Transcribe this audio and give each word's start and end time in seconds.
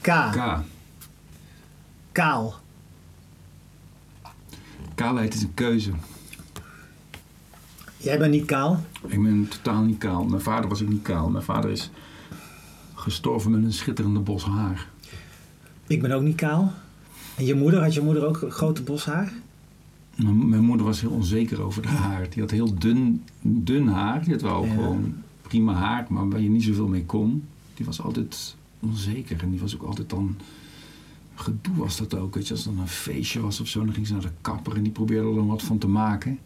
K. 0.00 0.08
K. 0.32 0.60
Kaal. 2.12 2.54
Kaalheid 4.94 5.34
is 5.34 5.42
een 5.42 5.54
keuze. 5.54 5.90
Jij 7.96 8.18
bent 8.18 8.30
niet 8.30 8.44
kaal? 8.44 8.84
Ik 9.06 9.22
ben 9.22 9.48
totaal 9.48 9.82
niet 9.82 9.98
kaal. 9.98 10.24
Mijn 10.24 10.42
vader 10.42 10.68
was 10.68 10.82
ook 10.82 10.88
niet 10.88 11.02
kaal. 11.02 11.28
Mijn 11.30 11.44
vader 11.44 11.70
is 11.70 11.90
gestorven 12.94 13.50
met 13.50 13.64
een 13.64 13.72
schitterende 13.72 14.20
bos 14.20 14.44
haar. 14.44 14.88
Ik 15.86 16.02
ben 16.02 16.12
ook 16.12 16.22
niet 16.22 16.36
kaal. 16.36 16.72
En 17.36 17.44
je 17.44 17.54
moeder, 17.54 17.82
had 17.82 17.94
je 17.94 18.00
moeder 18.02 18.26
ook 18.26 18.44
grote 18.48 18.82
bos 18.82 19.04
haar? 19.04 19.32
Mijn 20.16 20.48
mijn 20.48 20.62
moeder 20.64 20.86
was 20.86 21.00
heel 21.00 21.10
onzeker 21.10 21.62
over 21.62 21.86
haar. 21.88 22.30
Die 22.30 22.40
had 22.42 22.50
heel 22.50 22.78
dun, 22.78 23.24
dun 23.40 23.88
haar. 23.88 24.22
Die 24.24 24.32
had 24.32 24.42
wel 24.42 24.64
Ja. 24.64 24.74
gewoon 24.74 25.21
prima 25.52 25.72
haar, 25.72 26.06
maar 26.08 26.28
waar 26.28 26.40
je 26.40 26.48
niet 26.50 26.62
zoveel 26.62 26.88
mee 26.88 27.04
kon. 27.04 27.44
Die 27.74 27.86
was 27.86 28.02
altijd 28.02 28.56
onzeker. 28.80 29.42
En 29.42 29.50
die 29.50 29.60
was 29.60 29.74
ook 29.74 29.82
altijd 29.82 30.10
dan... 30.10 30.36
Gedoe 31.34 31.76
was 31.76 31.96
dat 31.96 32.14
ook. 32.14 32.34
Weet 32.34 32.46
je, 32.46 32.54
als 32.54 32.66
er 32.66 32.72
dan 32.72 32.80
een 32.80 32.88
feestje 32.88 33.40
was 33.40 33.60
of 33.60 33.66
zo, 33.66 33.84
dan 33.84 33.94
ging 33.94 34.06
ze 34.06 34.12
naar 34.12 34.22
de 34.22 34.30
kapper 34.40 34.76
en 34.76 34.82
die 34.82 34.92
probeerde 34.92 35.28
er 35.28 35.34
dan 35.34 35.46
wat 35.46 35.62
van 35.62 35.78
te 35.78 35.88
maken. 35.88 36.38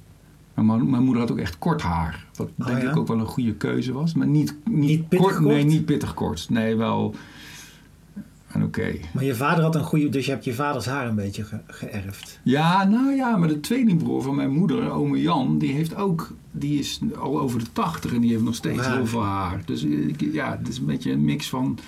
Maar 0.54 0.84
mijn 0.84 1.02
moeder 1.02 1.22
had 1.22 1.30
ook 1.30 1.38
echt 1.38 1.58
kort 1.58 1.82
haar. 1.82 2.26
Wat 2.36 2.48
Oh, 2.58 2.66
denk 2.66 2.82
ja? 2.82 2.90
ik 2.90 2.96
ook 2.96 3.08
wel 3.08 3.18
een 3.18 3.26
goede 3.26 3.54
keuze 3.54 3.92
was. 3.92 4.14
Maar 4.14 4.26
niet, 4.26 4.56
niet, 4.64 4.88
Niet 4.88 5.08
pittig 5.08 5.26
kort, 5.32 5.40
Nee, 5.40 5.64
niet 5.64 5.84
pittig 5.84 6.14
kort. 6.14 6.50
Nee, 6.50 6.74
wel... 6.76 7.14
En 8.56 8.62
oké. 8.62 8.94
Maar 9.12 9.24
je 9.24 9.34
vader 9.34 9.64
had 9.64 9.74
een 9.74 9.82
goede... 9.84 10.08
Dus 10.08 10.24
je 10.26 10.30
hebt 10.32 10.44
je 10.44 10.54
vaders 10.54 10.86
haar 10.86 11.08
een 11.08 11.14
beetje 11.14 11.44
ge- 11.44 11.60
geërfd. 11.66 12.40
Ja, 12.42 12.84
nou 12.84 13.14
ja, 13.14 13.36
maar 13.36 13.48
de 13.48 13.60
tweelingbroer 13.60 14.22
van 14.22 14.34
mijn 14.34 14.50
moeder, 14.50 14.90
ome 14.90 15.20
Jan, 15.20 15.58
die 15.58 15.72
heeft 15.72 15.96
ook, 15.96 16.32
die 16.52 16.78
is 16.78 17.00
al 17.18 17.40
over 17.40 17.58
de 17.58 17.72
tachtig 17.72 18.14
en 18.14 18.20
die 18.20 18.30
heeft 18.30 18.42
nog 18.42 18.54
steeds 18.54 18.86
heel 18.86 19.06
veel 19.06 19.22
haar. 19.22 19.62
Dus 19.64 19.86
ja, 20.32 20.56
het 20.58 20.68
is 20.68 20.78
een 20.78 20.86
beetje 20.86 21.12
een 21.12 21.24
mix 21.24 21.48
van. 21.48 21.78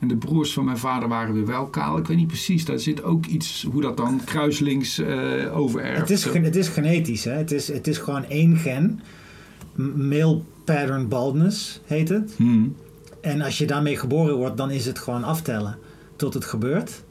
En 0.00 0.08
de 0.08 0.16
broers 0.16 0.52
van 0.52 0.64
mijn 0.64 0.78
vader 0.78 1.08
waren 1.08 1.34
weer 1.34 1.46
wel 1.46 1.66
kaal. 1.66 1.98
Ik 1.98 2.06
weet 2.06 2.16
niet 2.16 2.26
precies, 2.26 2.64
daar 2.64 2.78
zit 2.78 3.02
ook 3.02 3.26
iets 3.26 3.66
hoe 3.72 3.80
dat 3.80 3.96
dan 3.96 4.20
kruislinks 4.24 4.98
eh 4.98 5.56
overerft. 5.58 6.00
Het 6.00 6.10
is, 6.10 6.24
het 6.24 6.56
is 6.56 6.68
genetisch, 6.68 7.24
hè? 7.24 7.32
Het 7.32 7.52
is, 7.52 7.68
het 7.68 7.86
is 7.86 7.98
gewoon 7.98 8.24
één 8.24 8.56
gen. 8.56 9.00
Male 9.94 10.40
pattern 10.64 11.08
baldness 11.08 11.80
heet 11.84 12.08
het. 12.08 12.34
Hmm. 12.36 12.74
En 13.20 13.40
als 13.40 13.58
je 13.58 13.66
daarmee 13.66 13.96
geboren 13.96 14.36
wordt, 14.36 14.56
dan 14.56 14.70
is 14.70 14.86
het 14.86 14.98
gewoon 14.98 15.24
aftellen 15.24 15.78
tot 16.16 16.34
het 16.34 16.44
gebeurt. 16.44 17.02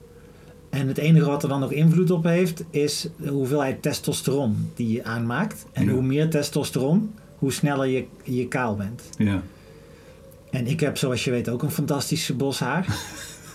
En 0.69 0.87
het 0.87 0.97
enige 0.97 1.25
wat 1.25 1.43
er 1.43 1.49
dan 1.49 1.59
nog 1.59 1.71
invloed 1.71 2.11
op 2.11 2.23
heeft, 2.23 2.63
is 2.69 3.07
de 3.17 3.29
hoeveelheid 3.29 3.81
testosteron 3.81 4.69
die 4.75 4.91
je 4.91 5.03
aanmaakt. 5.03 5.65
En 5.71 5.85
Ja. 5.85 5.91
hoe 5.91 6.01
meer 6.01 6.29
testosteron, 6.29 7.13
hoe 7.37 7.51
sneller 7.51 7.87
je, 7.87 8.05
je 8.23 8.47
kaal 8.47 8.75
bent. 8.75 9.01
Ja, 9.17 9.41
En 10.49 10.67
ik 10.67 10.79
heb, 10.79 10.97
zoals 10.97 11.23
je 11.23 11.31
weet, 11.31 11.49
ook 11.49 11.63
een 11.63 11.71
fantastische 11.71 12.33
bos 12.35 12.59
haar. 12.59 12.85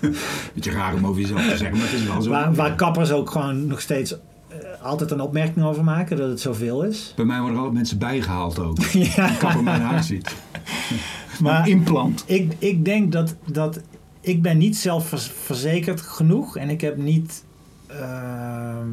beetje 0.55 0.71
raar 0.71 0.95
om 0.95 1.07
over 1.07 1.21
jezelf 1.21 1.43
te 1.49 1.57
zeggen, 1.57 1.77
maar 1.79 1.87
het 1.91 2.01
is 2.01 2.07
wel 2.07 2.23
zo. 2.23 2.31
Waar, 2.31 2.55
waar 2.55 2.75
kappers 2.75 3.11
ook 3.11 3.31
gewoon 3.31 3.67
nog 3.67 3.81
steeds 3.81 4.13
eh, 4.49 4.57
altijd 4.83 5.11
een 5.11 5.21
opmerking 5.21 5.65
over 5.65 5.85
maken, 5.85 6.17
dat 6.17 6.29
het 6.29 6.41
zoveel 6.41 6.83
is. 6.83 7.13
Bij 7.17 7.25
mij 7.25 7.37
worden 7.37 7.53
er 7.55 7.59
altijd 7.59 7.77
mensen 7.79 7.99
bijgehaald 7.99 8.59
ook. 8.59 8.79
ja. 9.17 9.29
Kapper 9.39 9.63
mijn 9.63 9.81
haar 9.81 10.03
ziet. 10.05 10.35
Maar- 11.41 11.61
een 11.61 11.67
implant. 11.71 12.25
Ik, 12.27 12.53
ik 12.59 12.85
denk 12.85 13.13
dat, 13.13 13.35
dat 13.53 13.81
ik 14.29 14.43
ben 14.43 14.59
niet 14.59 14.77
zelfverzekerd 14.77 16.01
genoeg 16.01 16.57
en 16.57 16.69
ik 16.71 16.81
heb 16.81 16.97
niet 16.97 17.45
ehm, 17.87 18.87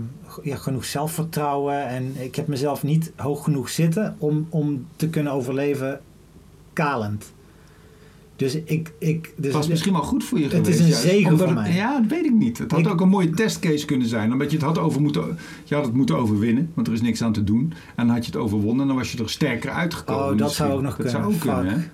ja, 0.44 0.56
genoeg 0.56 0.86
zelfvertrouwen 0.86 1.88
en 1.88 2.14
ik 2.24 2.36
heb 2.36 2.48
mezelf 2.48 2.84
niet 2.84 3.12
hoog 3.16 3.44
genoeg 3.44 3.70
zitten 3.70 4.16
om, 4.18 4.48
om 4.50 4.86
te 4.96 5.10
kunnen 5.10 5.34
overleven 5.34 6.00
kalend. 6.74 7.34
Dus 8.36 8.56
ik... 8.56 8.92
ik 9.00 9.34
dus 9.38 9.54
was 9.54 9.68
misschien 9.68 9.94
wel 9.94 10.02
goed 10.04 10.24
voor 10.24 10.38
je 10.38 10.44
Het 10.44 10.54
geweest. 10.54 10.70
is 10.74 10.80
een 10.80 10.88
juist, 10.88 11.02
zegen 11.04 11.38
voor 11.38 11.46
het- 11.48 11.56
mij. 11.56 11.74
Ja, 11.74 12.00
dat 12.00 12.10
weet 12.10 12.26
ik 12.26 12.34
niet. 12.34 12.58
Het 12.58 12.72
had 12.72 12.80
Ik- 12.80 12.88
ook 12.88 13.02
een 13.02 13.10
mooie 13.10 13.30
testcase 13.30 13.86
kunnen 13.86 14.08
zijn. 14.08 14.32
Omdat 14.32 14.52
je 14.52 14.58
het 14.58 14.66
had, 14.66 14.78
over 14.78 15.02
moeten, 15.02 15.38
je 15.64 15.76
had 15.76 15.86
het 15.86 15.94
moeten 15.94 16.18
overwinnen. 16.18 16.72
Want 16.74 16.88
er 16.88 16.94
is 16.94 17.02
niks 17.02 17.22
aan 17.22 17.34
te 17.34 17.44
doen. 17.44 17.74
En 17.96 18.06
dan 18.06 18.16
had 18.16 18.26
je 18.26 18.32
het 18.32 18.42
overwonnen. 18.42 18.82
En 18.82 18.88
dan 18.88 18.98
was 18.98 19.12
je 19.12 19.24
er 19.24 19.30
sterker 19.30 19.70
uitgekomen. 19.72 20.22
Oh, 20.24 20.30
dat 20.30 20.38
misschien. 20.40 20.66
zou 20.66 20.78
ook 20.78 20.84
nog 20.84 20.96
dat 20.98 21.06
kunnen. 21.06 21.22
Zou 21.22 21.34
ook 21.34 21.40
kunnen, 21.64 21.92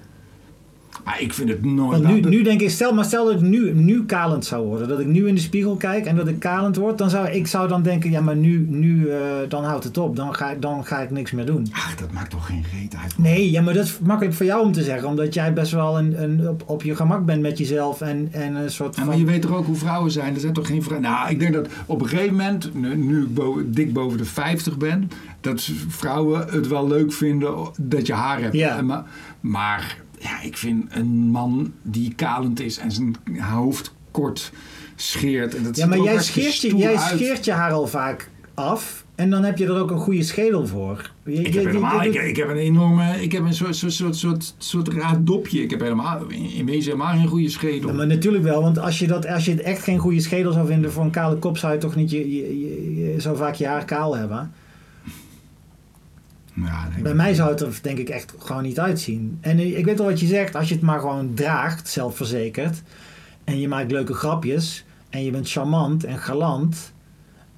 Maar 1.03 1.21
ik 1.21 1.33
vind 1.33 1.49
het 1.49 1.65
nooit... 1.65 2.01
Want 2.01 2.21
nu, 2.23 2.29
nu 2.29 2.41
denk 2.43 2.61
ik, 2.61 2.69
stel, 2.69 2.93
maar 2.93 3.05
stel 3.05 3.25
dat 3.25 3.33
ik 3.33 3.41
nu, 3.41 3.73
nu 3.73 4.05
kalend 4.05 4.45
zou 4.45 4.65
worden. 4.65 4.87
Dat 4.87 4.99
ik 4.99 5.05
nu 5.07 5.27
in 5.27 5.35
de 5.35 5.41
spiegel 5.41 5.75
kijk 5.75 6.05
en 6.05 6.15
dat 6.15 6.27
ik 6.27 6.39
kalend 6.39 6.75
word. 6.75 6.97
Dan 6.97 7.09
zou 7.09 7.27
ik 7.27 7.47
zou 7.47 7.67
dan 7.67 7.81
denken, 7.83 8.11
ja 8.11 8.21
maar 8.21 8.35
nu, 8.35 8.65
nu 8.69 9.07
eh, 9.09 9.17
dan 9.49 9.63
houdt 9.63 9.83
het 9.83 9.97
op. 9.97 10.15
Dan 10.15 10.35
ga, 10.35 10.51
ik- 10.51 10.61
dan 10.61 10.85
ga 10.85 10.99
ik 10.99 11.11
niks 11.11 11.31
meer 11.31 11.45
doen. 11.45 11.67
Ach, 11.71 11.95
dat 11.95 12.11
maakt 12.11 12.29
toch 12.31 12.45
geen 12.45 12.63
reet 12.79 12.95
uit. 13.01 13.17
Nee, 13.17 13.51
ja, 13.51 13.61
maar 13.61 13.73
dat 13.73 13.85
is 13.85 13.99
makkelijk 14.03 14.35
voor 14.35 14.45
jou 14.45 14.65
om 14.65 14.71
te 14.71 14.83
zeggen. 14.83 15.07
Omdat 15.07 15.33
jij 15.33 15.53
best 15.53 15.71
wel 15.71 15.97
een, 15.99 16.23
een, 16.23 16.49
op, 16.49 16.63
op 16.65 16.83
je 16.83 16.95
gemak 16.95 17.25
bent 17.25 17.41
met 17.41 17.57
jezelf. 17.57 18.01
En, 18.01 18.27
en 18.31 18.55
een 18.55 18.71
soort 18.71 18.95
Ja, 18.95 19.03
maar 19.05 19.17
je 19.17 19.25
weet 19.25 19.41
toch 19.41 19.55
ook 19.55 19.65
hoe 19.65 19.75
vrouwen 19.75 20.11
zijn? 20.11 20.33
Er 20.33 20.39
zijn 20.39 20.53
toch 20.53 20.67
geen 20.67 20.83
vrouwen... 20.83 21.09
Nou, 21.11 21.29
ik 21.29 21.39
denk 21.39 21.53
dat 21.53 21.67
op 21.85 22.01
een 22.01 22.07
gegeven 22.07 22.35
moment, 22.35 22.69
nu, 22.73 22.95
nu 22.95 23.21
ik 23.21 23.33
bo- 23.33 23.61
dik 23.65 23.93
boven 23.93 24.17
de 24.17 24.25
50 24.25 24.77
ben... 24.77 25.09
dat 25.41 25.69
vrouwen 25.87 26.45
het 26.49 26.67
wel 26.67 26.87
leuk 26.87 27.13
vinden 27.13 27.53
dat 27.79 28.07
je 28.07 28.13
haar 28.13 28.41
hebt. 28.41 28.53
Ja. 28.55 28.81
Maar, 28.81 29.03
maar 29.39 29.97
ja, 30.21 30.41
ik 30.41 30.57
vind 30.57 30.85
een 30.89 31.07
man 31.29 31.73
die 31.81 32.13
kalend 32.15 32.59
is 32.59 32.77
en 32.77 32.91
zijn 32.91 33.15
hoofd 33.39 33.93
kort 34.11 34.51
scheert... 34.95 35.55
En 35.55 35.63
dat 35.63 35.77
ja, 35.77 35.85
maar 35.85 35.99
jij 35.99 36.21
scheert, 36.21 36.61
je, 36.61 36.75
jij 36.75 36.95
uit. 36.95 37.15
scheert 37.19 37.45
je 37.45 37.51
haar 37.51 37.71
al 37.71 37.87
vaak 37.87 38.29
af. 38.53 39.05
En 39.15 39.29
dan 39.29 39.43
heb 39.43 39.57
je 39.57 39.65
er 39.65 39.79
ook 39.79 39.91
een 39.91 39.97
goede 39.97 40.23
schedel 40.23 40.67
voor. 40.67 41.11
Je, 41.25 41.31
Ik 41.33 41.53
heb, 41.53 41.65
helemaal, 41.65 42.03
ik, 42.03 42.13
ik 42.13 42.35
heb 42.35 42.49
een 42.49 42.55
enorme, 42.55 43.21
ik 43.23 43.31
heb 43.31 43.43
een 43.43 43.53
soort, 43.53 43.75
soort, 43.75 43.93
soort, 43.93 44.15
soort, 44.15 44.55
soort 44.57 44.87
raar 44.87 45.23
dopje. 45.23 45.61
Ik 45.61 45.69
heb 45.69 45.79
helemaal, 45.79 46.19
in 46.55 46.65
wezen 46.65 46.91
helemaal 46.91 47.15
geen 47.17 47.27
goede 47.27 47.49
schedel. 47.49 47.89
Ja, 47.89 47.95
maar 47.95 48.07
natuurlijk 48.07 48.43
wel, 48.43 48.61
want 48.61 48.79
als 48.79 48.99
je, 48.99 49.07
dat, 49.07 49.27
als 49.27 49.45
je 49.45 49.51
het 49.51 49.61
echt 49.61 49.83
geen 49.83 49.97
goede 49.97 50.19
schedel 50.19 50.51
zou 50.51 50.67
vinden 50.67 50.91
voor 50.91 51.03
een 51.03 51.09
kale 51.09 51.35
kop, 51.35 51.57
zou 51.57 51.73
je 51.73 51.79
toch 51.79 51.95
niet 51.95 52.11
je, 52.11 52.35
je, 52.35 52.59
je- 52.59 52.95
je- 53.13 53.21
zo 53.21 53.35
vaak 53.35 53.55
je 53.55 53.65
haar 53.67 53.85
kaal 53.85 54.17
hebben. 54.17 54.51
Ja, 56.65 56.87
nee, 56.93 57.01
Bij 57.03 57.13
mij 57.13 57.33
zou 57.33 57.49
het 57.49 57.61
er 57.61 57.79
denk 57.81 57.97
ik 57.97 58.09
echt 58.09 58.33
gewoon 58.39 58.63
niet 58.63 58.79
uitzien. 58.79 59.37
En 59.41 59.77
ik 59.77 59.85
weet 59.85 59.97
wel 59.97 60.07
wat 60.07 60.19
je 60.19 60.27
zegt, 60.27 60.55
als 60.55 60.67
je 60.67 60.73
het 60.73 60.83
maar 60.83 60.99
gewoon 60.99 61.33
draagt, 61.33 61.87
zelfverzekerd, 61.89 62.81
en 63.43 63.59
je 63.59 63.67
maakt 63.67 63.91
leuke 63.91 64.13
grapjes, 64.13 64.85
en 65.09 65.23
je 65.23 65.31
bent 65.31 65.49
charmant 65.49 66.03
en 66.03 66.17
galant, 66.17 66.91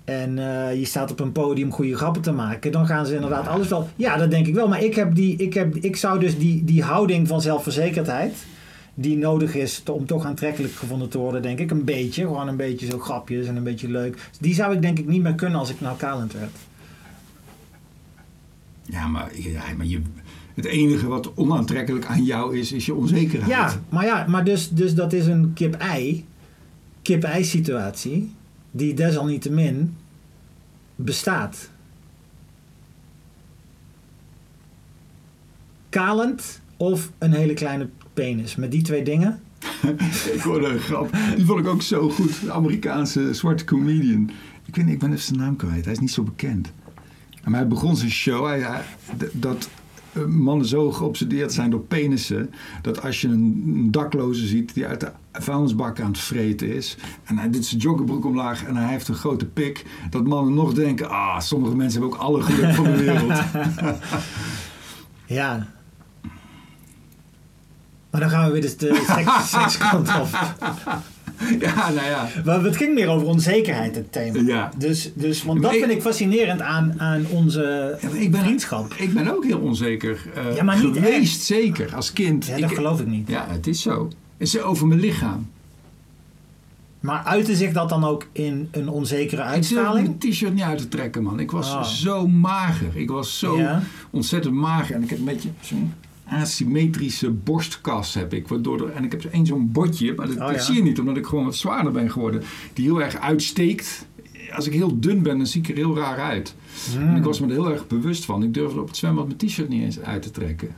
en 0.06 0.40
eh, 0.40 0.80
je 0.80 0.86
staat 0.86 1.12
op 1.12 1.20
een 1.20 1.32
podium 1.32 1.72
goede 1.72 1.96
grappen 1.96 2.22
te 2.22 2.32
maken, 2.32 2.72
dan 2.72 2.86
gaan 2.86 3.06
ze 3.06 3.16
inderdaad 3.16 3.48
alles 3.48 3.68
wel. 3.68 3.90
Ja, 3.96 4.18
dat 4.18 4.32
denk 4.32 4.48
ik 4.48 4.54
wel. 4.54 4.68
Maar 4.68 4.84
ik, 4.84 4.96
heb 4.96 5.16
die, 5.16 5.36
ik, 5.36 5.54
heb, 5.54 5.76
ik 5.76 5.96
zou 5.96 6.20
dus 6.20 6.38
die, 6.38 6.64
die 6.64 6.84
houding 6.84 7.28
van 7.28 7.42
zelfverzekerdheid, 7.42 8.34
die 8.94 9.18
nodig 9.18 9.56
is 9.56 9.80
te- 9.80 9.92
om 9.92 10.06
toch 10.06 10.26
aantrekkelijk 10.26 10.74
gevonden 10.74 11.10
te 11.10 11.18
worden, 11.18 11.42
denk 11.42 11.60
ik, 11.60 11.72
een 11.72 11.84
beetje. 11.84 12.22
Gewoon 12.22 12.48
een 12.48 12.56
beetje 12.58 12.86
zo 12.86 13.00
grapjes 13.00 13.48
en 13.48 13.56
een 13.56 13.64
beetje 13.64 13.90
leuk. 13.90 14.30
Die 14.40 14.54
zou 14.54 14.74
ik 14.74 14.82
denk 14.82 15.00
ik 15.00 15.08
niet 15.08 15.22
meer 15.22 15.36
kunnen 15.36 15.60
als 15.60 15.70
ik 15.70 15.82
nou 15.82 15.98
kalend 15.98 16.34
werd. 16.34 16.52
Ja, 18.84 19.08
maar, 19.08 19.40
ja, 19.40 19.62
maar 19.78 19.86
je, 19.86 20.02
het 20.54 20.66
enige 20.66 21.08
wat 21.08 21.32
onaantrekkelijk 21.36 22.06
aan 22.06 22.24
jou 22.24 22.58
is, 22.58 22.72
is 22.72 22.86
je 22.86 22.94
onzekerheid. 22.94 23.52
Ja, 23.52 23.82
maar 23.90 24.06
ja, 24.06 24.26
maar 24.28 24.44
dus, 24.44 24.70
dus 24.70 24.96
dat 24.96 25.14
is 25.14 25.26
een 25.26 25.54
kip-ei, 25.54 26.26
kip-ei 27.02 27.44
situatie, 27.44 28.32
die 28.72 28.94
desalniettemin 28.94 29.96
bestaat. 30.96 31.70
Kalend 35.90 36.62
of 36.78 37.12
een 37.18 37.34
hele 37.34 37.54
kleine 37.54 37.90
penis. 38.14 38.56
Met 38.56 38.72
die 38.72 38.82
twee 38.82 39.04
dingen. 39.04 39.42
Ik 40.36 40.42
hoorde 40.42 40.68
een 40.68 40.80
grap. 40.80 41.12
Die 41.36 41.46
vond 41.46 41.60
ik 41.60 41.68
ook 41.68 41.82
zo 41.82 42.10
goed. 42.10 42.42
De 42.42 42.52
Amerikaanse 42.52 43.34
zwarte 43.34 43.64
comedian. 43.64 44.30
Ik 44.66 44.76
weet 44.76 44.86
niet, 44.86 44.94
ik 44.94 45.00
ben 45.00 45.10
even 45.12 45.24
zijn 45.24 45.40
naam 45.40 45.56
kwijt. 45.56 45.84
Hij 45.84 45.94
is 45.94 46.00
niet 46.00 46.12
zo 46.12 46.24
bekend. 46.24 46.72
Maar 47.44 47.60
hij 47.60 47.68
begon 47.68 47.96
zijn 47.96 48.12
show. 48.12 48.46
Hij, 48.46 48.82
dat 49.32 49.70
eh, 50.14 50.26
mannen 50.26 50.68
zo 50.68 50.92
geobsedeerd 50.92 51.54
zijn 51.54 51.70
door 51.70 51.80
penissen. 51.80 52.54
Dat 52.82 53.02
als 53.02 53.22
je 53.22 53.28
een, 53.28 53.88
dakloze 53.92 54.48
ziet 54.48 54.74
die 54.74 54.86
uit 54.86 55.00
de 55.00 55.12
vuilnisbak 55.32 56.00
aan 56.00 56.08
het 56.08 56.20
vreten 56.20 56.76
is. 56.76 56.98
En 57.24 57.38
hij 57.38 57.50
doet 57.50 57.66
zijn 57.66 57.82
joggingbroek 57.82 58.26
omlaag 58.26 58.66
en 58.66 58.76
hij 58.76 58.90
heeft 58.90 59.08
een 59.08 59.16
grote 59.16 59.46
pik. 59.46 59.86
Dat 60.10 60.28
mannen 60.28 60.54
nog 60.54 60.74
denken, 60.74 61.10
ah, 61.10 61.40
sommige 61.40 61.76
mensen 61.76 62.02
hebben 62.02 62.20
ook 62.20 62.24
alle 62.24 62.42
geluk 62.42 62.74
van 62.74 62.84
de 62.84 62.98
wereld. 62.98 63.40
Ja. 65.26 65.68
Maar 68.12 68.22
dan 68.22 68.30
gaan 68.30 68.46
we 68.46 68.52
weer 68.52 68.62
de, 68.62 68.76
de 68.76 69.04
seks, 69.08 69.50
sekskant 69.60 70.08
op. 70.08 70.28
ja, 71.60 71.90
nou 71.90 72.08
ja. 72.08 72.28
Maar 72.46 72.64
het 72.64 72.78
ging 72.78 72.94
meer 72.94 73.08
over 73.08 73.28
onzekerheid, 73.28 73.96
het 73.96 74.12
thema. 74.12 74.40
Ja. 74.42 74.72
Dus, 74.78 75.12
dus, 75.16 75.44
want 75.44 75.60
Maar 75.60 75.72
dat 75.72 75.80
ik- 75.80 75.86
vind 75.86 75.98
ik 75.98 76.02
fascinerend 76.02 76.62
aan, 76.62 76.94
aan 76.98 77.26
onze 77.30 77.98
Ja, 78.02 78.08
ik 78.20 78.32
ben- 78.32 78.42
vriendschap. 78.42 78.94
Ik 78.94 79.14
ben 79.14 79.36
ook 79.36 79.44
heel 79.46 79.60
onzeker 79.60 80.26
eh, 80.36 80.56
Ja, 80.56 80.64
maar 80.64 80.84
niet 80.84 80.94
geweest, 80.94 81.42
zeker, 81.42 81.96
als 81.96 82.14
kind. 82.14 82.46
Ja, 82.46 82.58
dat 82.58 82.70
Ik- 82.70 82.76
geloof 82.76 83.00
ik 83.00 83.08
niet. 83.08 83.28
Ja, 83.28 83.46
het 83.50 83.68
is 83.68 83.82
zo. 83.82 84.08
Het 84.38 84.48
is 84.48 84.62
over 84.62 84.88
mijn 84.88 85.00
lichaam. 85.00 85.48
Maar 87.00 87.24
uitte 87.24 87.56
zich 87.56 87.72
dat 87.74 87.90
dan 87.90 88.04
ook 88.04 88.28
in 88.32 88.68
een 88.72 88.90
onzekere 88.90 89.42
Ik 89.42 89.48
uitstraling? 89.48 90.08
mijn 90.08 90.18
t-shirt 90.34 90.54
niet 90.54 90.64
uit 90.64 90.78
te 90.78 90.88
trekken, 90.88 91.24
man. 91.24 91.40
Ik 91.40 91.52
was 91.52 91.72
Ah. 91.74 91.84
zo 91.84 92.28
mager. 92.28 92.98
Ik 92.98 93.10
was 93.10 93.40
zo 93.40 93.58
Ja. 93.58 93.82
ontzettend 94.10 94.54
mager. 94.54 94.96
En 94.96 95.04
ik 95.04 95.10
heb 95.10 95.20
een 95.20 95.26
beetje... 95.26 95.50
Zo, 95.62 95.76
asymmetrische 96.34 97.30
borstkas 97.32 98.14
heb 98.14 98.34
ik. 98.34 98.48
Waardoor 98.48 98.88
er, 98.88 98.94
en 98.94 99.04
ik 99.04 99.12
heb 99.12 99.24
één 99.24 99.46
zo'n 99.46 99.72
botje, 99.72 100.14
maar 100.16 100.28
dat, 100.28 100.40
Oh, 100.40 100.52
ja. 100.52 100.60
zie 100.60 100.76
je 100.76 100.82
niet 100.84 101.00
omdat 101.00 101.18
ik 101.18 101.26
gewoon 101.26 101.46
wat 101.46 101.56
zwaarder 101.56 101.92
ben 101.92 102.12
geworden. 102.12 102.42
Die 102.74 102.86
heel 102.86 103.02
erg 103.02 103.16
uitsteekt. 103.20 104.06
Als 104.56 104.68
ik 104.68 104.74
heel 104.74 105.00
dun 105.00 105.22
ben, 105.22 105.38
dan 105.38 105.48
zie 105.48 105.62
ik 105.62 105.70
er 105.70 105.76
heel 105.76 105.96
raar 105.98 106.18
uit. 106.18 106.56
Hmm. 106.94 107.08
En 107.08 107.16
ik 107.16 107.24
was 107.24 107.40
me 107.40 107.46
er 107.48 107.52
heel 107.54 107.72
erg 107.72 107.88
bewust 107.88 108.26
van. 108.26 108.44
Ik 108.44 108.54
durfde 108.54 108.82
op 108.82 108.88
het 108.88 108.98
zwembad 108.98 109.26
mijn 109.26 109.38
t-shirt 109.38 109.70
niet 109.70 109.84
eens 109.84 110.00
uit 110.00 110.22
te 110.22 110.32
trekken. 110.32 110.70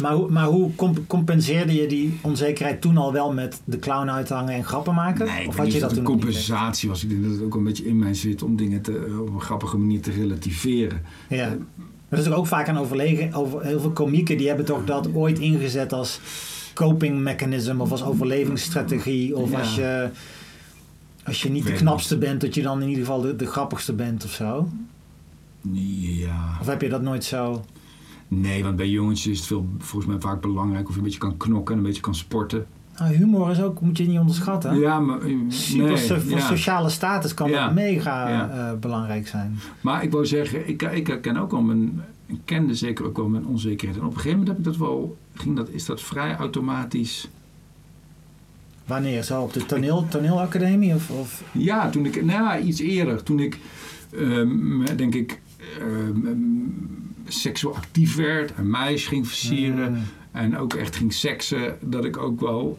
Maar, 0.00 0.12
hoe- 0.14 0.30
maar 0.30 0.46
hoe 0.46 0.74
comp- 0.74 1.06
compenseerde 1.06 1.74
je 1.74 1.86
die 1.86 2.18
onzekerheid 2.20 2.80
toen 2.80 2.96
al 2.96 3.12
wel 3.12 3.32
met 3.32 3.60
de 3.64 3.78
clown 3.78 4.08
uithangen 4.08 4.54
en 4.54 4.64
grappen 4.64 4.94
maken? 4.94 5.26
Nee, 5.26 5.48
of 5.48 5.56
had 5.56 5.72
je 5.72 5.80
dat 5.80 5.96
een 5.96 6.02
compensatie 6.04 6.88
was. 6.88 7.02
Ik 7.02 7.08
denk 7.10 7.22
dat 7.22 7.32
het 7.32 7.42
ook 7.42 7.54
een 7.54 7.64
beetje 7.64 7.86
in 7.86 7.98
mij 7.98 8.14
zit 8.14 8.42
om 8.42 8.56
dingen 8.56 8.82
te, 8.82 9.16
op 9.20 9.34
een 9.34 9.40
grappige 9.40 9.76
manier 9.76 10.00
te 10.00 10.10
relativeren. 10.10 11.02
Ja. 11.28 11.56
Maar 12.08 12.18
dat 12.18 12.28
is 12.28 12.34
ook 12.34 12.46
vaak 12.46 12.68
aan 12.68 12.78
overlegen. 12.78 13.32
Over, 13.34 13.62
heel 13.62 13.80
veel 13.80 13.90
komieken 13.90 14.36
die 14.38 14.46
hebben 14.46 14.64
toch 14.66 14.84
dat 14.84 15.14
ooit 15.14 15.38
ingezet 15.38 15.92
als 15.92 16.20
coping 16.74 17.18
mechanism 17.22 17.80
of 17.80 17.90
als 17.90 18.02
overlevingsstrategie. 18.04 19.36
Of 19.36 19.50
Ja. 19.50 19.58
als 19.58 19.74
je, 19.74 20.10
als 21.24 21.42
je 21.42 21.50
niet 21.50 21.66
de 21.66 21.72
knapste 21.72 22.18
bent, 22.18 22.40
dat 22.40 22.54
je 22.54 22.62
dan 22.62 22.82
in 22.82 22.88
ieder 22.88 23.04
geval 23.04 23.20
de, 23.20 23.36
de 23.36 23.46
grappigste 23.46 23.92
bent 23.92 24.24
of 24.24 24.30
zo. 24.30 24.68
Ja. 25.72 26.56
Of 26.60 26.66
heb 26.66 26.82
je 26.82 26.88
dat 26.88 27.02
nooit 27.02 27.24
zo? 27.24 27.64
Nee, 28.28 28.62
want 28.62 28.76
bij 28.76 28.88
jongetjes 28.88 29.26
is 29.32 29.38
het 29.38 29.46
veel, 29.46 29.66
volgens 29.78 30.12
mij 30.12 30.20
vaak 30.20 30.40
belangrijk 30.40 30.84
of 30.88 30.92
je 30.92 30.98
een 30.98 31.04
beetje 31.04 31.18
kan 31.18 31.36
knokken 31.36 31.72
en 31.74 31.80
een 31.80 31.86
beetje 31.86 32.02
kan 32.02 32.14
sporten. 32.14 32.66
Nou, 32.98 33.14
humor 33.14 33.50
is 33.50 33.60
ook, 33.62 33.80
moet 33.80 33.96
je 33.98 34.06
niet 34.06 34.18
onderschatten. 34.18 34.78
Ja, 34.78 35.00
maar... 35.00 35.20
eh, 35.20 35.34
Super, 35.48 35.86
nee, 35.86 35.96
so- 35.96 36.18
voor 36.20 36.30
ja. 36.38 36.46
sociale 36.46 36.88
status 36.88 37.34
kan 37.34 37.50
Ja. 37.50 37.64
dat 37.64 37.74
mega 37.74 38.28
Ja. 38.28 38.50
eh, 38.70 38.78
belangrijk 38.78 39.28
zijn. 39.28 39.58
Maar 39.80 40.02
ik 40.02 40.10
wou 40.10 40.26
zeggen, 40.26 40.68
ik, 40.68 40.82
ik 40.82 41.06
herken 41.06 41.36
ook 41.36 41.52
al 41.52 41.60
mijn... 41.62 42.02
Ik 42.26 42.38
kende 42.44 42.74
zeker 42.74 43.04
ook 43.04 43.16
wel 43.16 43.28
mijn 43.28 43.46
onzekerheid. 43.46 43.98
En 44.00 44.04
op 44.06 44.10
een 44.14 44.16
gegeven 44.20 44.38
moment 44.38 44.56
heb 44.56 44.66
ik 44.66 44.72
dat 44.72 44.88
wel... 44.88 45.16
Ging 45.34 45.56
dat, 45.56 45.68
is 45.68 45.84
dat 45.84 46.02
vrij 46.02 46.36
automatisch... 46.36 47.28
Wanneer? 48.86 49.22
Zo 49.22 49.42
op 49.42 49.52
de 49.52 49.66
toneel, 49.66 50.06
toneelacademie? 50.08 50.94
Of, 50.94 51.10
of, 51.10 51.42
Ja, 51.52 51.90
toen 51.90 52.06
ik... 52.06 52.24
Nou 52.24 52.42
ja, 52.42 52.58
iets 52.58 52.80
eerder. 52.80 53.22
Toen 53.22 53.40
ik, 53.40 53.58
ehm, 54.18 54.84
denk 54.96 55.14
ik... 55.14 55.40
ehm, 55.78 56.34
seksueel 57.26 57.76
actief 57.76 58.16
werd 58.16 58.54
en 58.54 58.70
meisjes 58.70 59.06
ging 59.06 59.26
versieren... 59.28 59.90
Mm. 59.92 59.98
En 60.32 60.58
ook 60.58 60.74
echt 60.74 60.96
ging 60.96 61.12
seksen, 61.12 61.76
dat 61.80 62.04
ik 62.04 62.16
ook 62.16 62.40
wel 62.40 62.78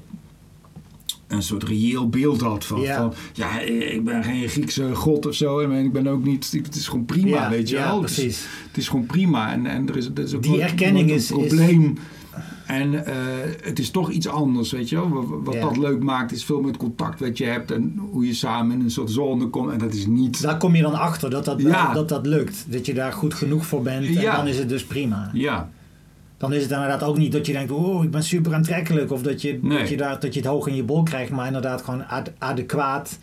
een 1.27 1.41
soort 1.43 1.63
reëel 1.63 2.09
beeld 2.09 2.41
had 2.41 2.65
van 2.65 2.81
Ja. 2.81 2.95
van, 2.97 3.13
ja, 3.33 3.59
ik 3.59 4.03
ben 4.03 4.23
geen 4.23 4.47
Griekse 4.49 4.95
god 4.95 5.25
of 5.25 5.33
zo 5.35 5.59
en 5.59 5.71
ik 5.71 5.91
ben 5.91 6.07
ook 6.07 6.23
niet, 6.23 6.51
het 6.65 6.75
is 6.75 6.87
gewoon 6.87 7.05
prima, 7.05 7.27
ja, 7.29 7.49
weet 7.49 7.69
je 7.69 7.75
ja, 7.75 7.83
wel. 7.87 8.01
Het 8.01 8.09
is, 8.09 8.15
precies. 8.15 8.45
het 8.67 8.77
is 8.77 8.87
gewoon 8.87 9.05
prima 9.05 9.51
en, 9.51 9.65
en 9.65 9.89
er 9.89 9.97
is, 9.97 10.05
er 10.15 10.23
is 10.23 10.33
ook 10.35 10.41
Die 10.41 10.51
nooit- 10.51 10.63
erkenning 10.63 11.07
nooit 11.07 11.29
een 11.29 11.37
is- 11.37 11.43
is- 11.45 11.55
probleem. 11.57 11.97
En 12.65 13.05
eh, 13.05 13.13
het 13.61 13.79
is 13.79 13.89
toch 13.91 14.09
iets 14.11 14.27
anders, 14.27 14.71
weet 14.71 14.89
je 14.89 14.95
wel. 14.95 15.09
Wat, 15.09 15.25
wat 15.43 15.53
Ja. 15.53 15.61
dat 15.61 15.77
leuk 15.77 16.03
maakt 16.03 16.31
is 16.31 16.43
veel 16.45 16.61
met 16.61 16.77
contact 16.77 17.19
wat 17.19 17.37
je 17.37 17.43
hebt 17.45 17.71
en 17.71 17.99
hoe 18.11 18.25
je 18.27 18.33
samen 18.33 18.77
in 18.77 18.83
een 18.83 18.91
soort 18.91 19.11
zone 19.11 19.47
komt. 19.47 19.71
En 19.71 19.77
dat 19.77 19.93
is 19.93 20.05
niet... 20.05 20.41
Daar 20.41 20.57
kom 20.57 20.75
je 20.75 20.81
dan 20.81 20.93
achter 20.93 21.29
dat 21.29 21.45
dat, 21.45 21.61
Ja. 21.61 21.93
dat 21.93 22.09
dat 22.09 22.25
lukt. 22.25 22.65
Dat 22.67 22.85
je 22.85 22.93
daar 22.93 23.13
goed 23.13 23.33
genoeg 23.33 23.65
voor 23.65 23.81
bent. 23.81 24.05
En 24.05 24.13
Ja. 24.13 24.35
dan 24.35 24.47
is 24.47 24.57
het 24.57 24.69
dus 24.69 24.83
prima. 24.85 25.29
Ja, 25.33 25.69
Dan 26.37 26.53
is 26.53 26.61
het 26.63 26.71
inderdaad 26.71 27.03
ook 27.03 27.17
niet 27.17 27.31
dat 27.31 27.45
je 27.45 27.51
denkt, 27.53 27.71
oh, 27.71 28.03
ik 28.03 28.11
ben 28.11 28.23
super 28.23 28.53
aantrekkelijk. 28.53 29.11
Of 29.11 29.21
dat 29.21 29.41
je, 29.41 29.59
Nee. 29.61 29.77
dat 29.79 29.89
je, 29.89 29.97
daar, 29.97 30.19
dat 30.19 30.33
je 30.33 30.39
het 30.39 30.49
hoog 30.49 30.67
in 30.67 30.75
je 30.75 30.83
bol 30.83 31.03
krijgt. 31.03 31.31
Maar 31.31 31.45
inderdaad 31.47 31.81
gewoon 31.83 32.07
ad- 32.07 32.31
adequaat. 32.37 33.19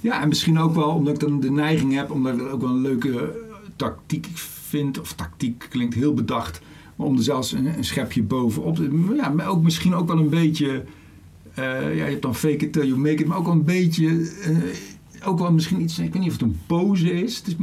Ja, 0.00 0.22
en 0.22 0.28
misschien 0.28 0.58
ook 0.58 0.74
wel 0.74 0.88
omdat 0.88 1.14
ik 1.14 1.20
dan 1.20 1.40
de 1.40 1.50
neiging 1.50 1.94
heb, 1.94 2.10
omdat 2.10 2.34
ik 2.34 2.52
ook 2.52 2.60
wel 2.60 2.70
een 2.70 2.80
leuke 2.80 3.10
eh, 3.20 3.22
tactiek 3.76 4.26
vind. 4.34 5.00
Of 5.00 5.12
tactiek 5.12 5.66
klinkt 5.70 5.94
heel 5.94 6.14
bedacht. 6.14 6.60
Maar 6.96 7.06
om 7.06 7.16
er 7.16 7.22
zelfs 7.22 7.52
een, 7.52 7.66
een 7.76 7.84
schepje 7.84 8.22
bovenop 8.22 8.76
te... 8.76 9.12
Ja, 9.16 9.28
maar 9.28 9.46
ook 9.48 9.62
misschien 9.62 9.94
ook 9.94 10.08
wel 10.08 10.18
een 10.18 10.28
beetje... 10.28 10.84
eh, 11.54 11.64
ja, 11.96 12.04
je 12.04 12.10
hebt 12.10 12.22
dan 12.22 12.34
fake 12.34 12.56
it 12.64 12.72
till 12.72 12.86
you 12.86 12.98
make 12.98 13.14
it. 13.14 13.26
Maar 13.26 13.38
ook 13.38 13.44
wel 13.44 13.52
een 13.54 13.64
beetje... 13.64 14.30
eh, 14.42 15.28
ook 15.28 15.38
wel 15.38 15.52
misschien 15.52 15.80
iets... 15.80 15.98
Ik 15.98 16.12
weet 16.12 16.22
niet 16.22 16.30
of 16.32 16.38
het 16.38 16.42
een 16.48 16.60
pose 16.66 17.12
is. 17.22 17.36
Het 17.36 17.46
is 17.46 17.56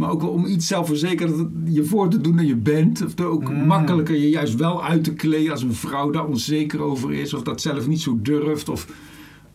maar, 0.00 0.10
ook 0.10 0.20
wel 0.20 0.30
om 0.30 0.46
iets 0.46 0.66
zelfverzekerd 0.66 1.46
je 1.64 1.84
voor 1.84 2.08
te 2.08 2.20
doen 2.20 2.36
dan 2.36 2.46
je 2.46 2.56
bent. 2.56 3.04
Of 3.04 3.20
ook 3.24 3.50
Mm. 3.50 3.66
makkelijker 3.66 4.16
je 4.16 4.28
juist 4.30 4.54
wel 4.54 4.84
uit 4.84 5.04
te 5.04 5.12
kleden 5.14 5.52
als 5.52 5.62
een 5.62 5.74
vrouw 5.74 6.10
daar 6.10 6.26
onzeker 6.26 6.80
over 6.80 7.12
is. 7.12 7.34
Of 7.34 7.42
dat 7.42 7.60
zelf 7.60 7.88
niet 7.88 8.00
zo 8.00 8.18
durft. 8.22 8.68
Of 8.68 8.86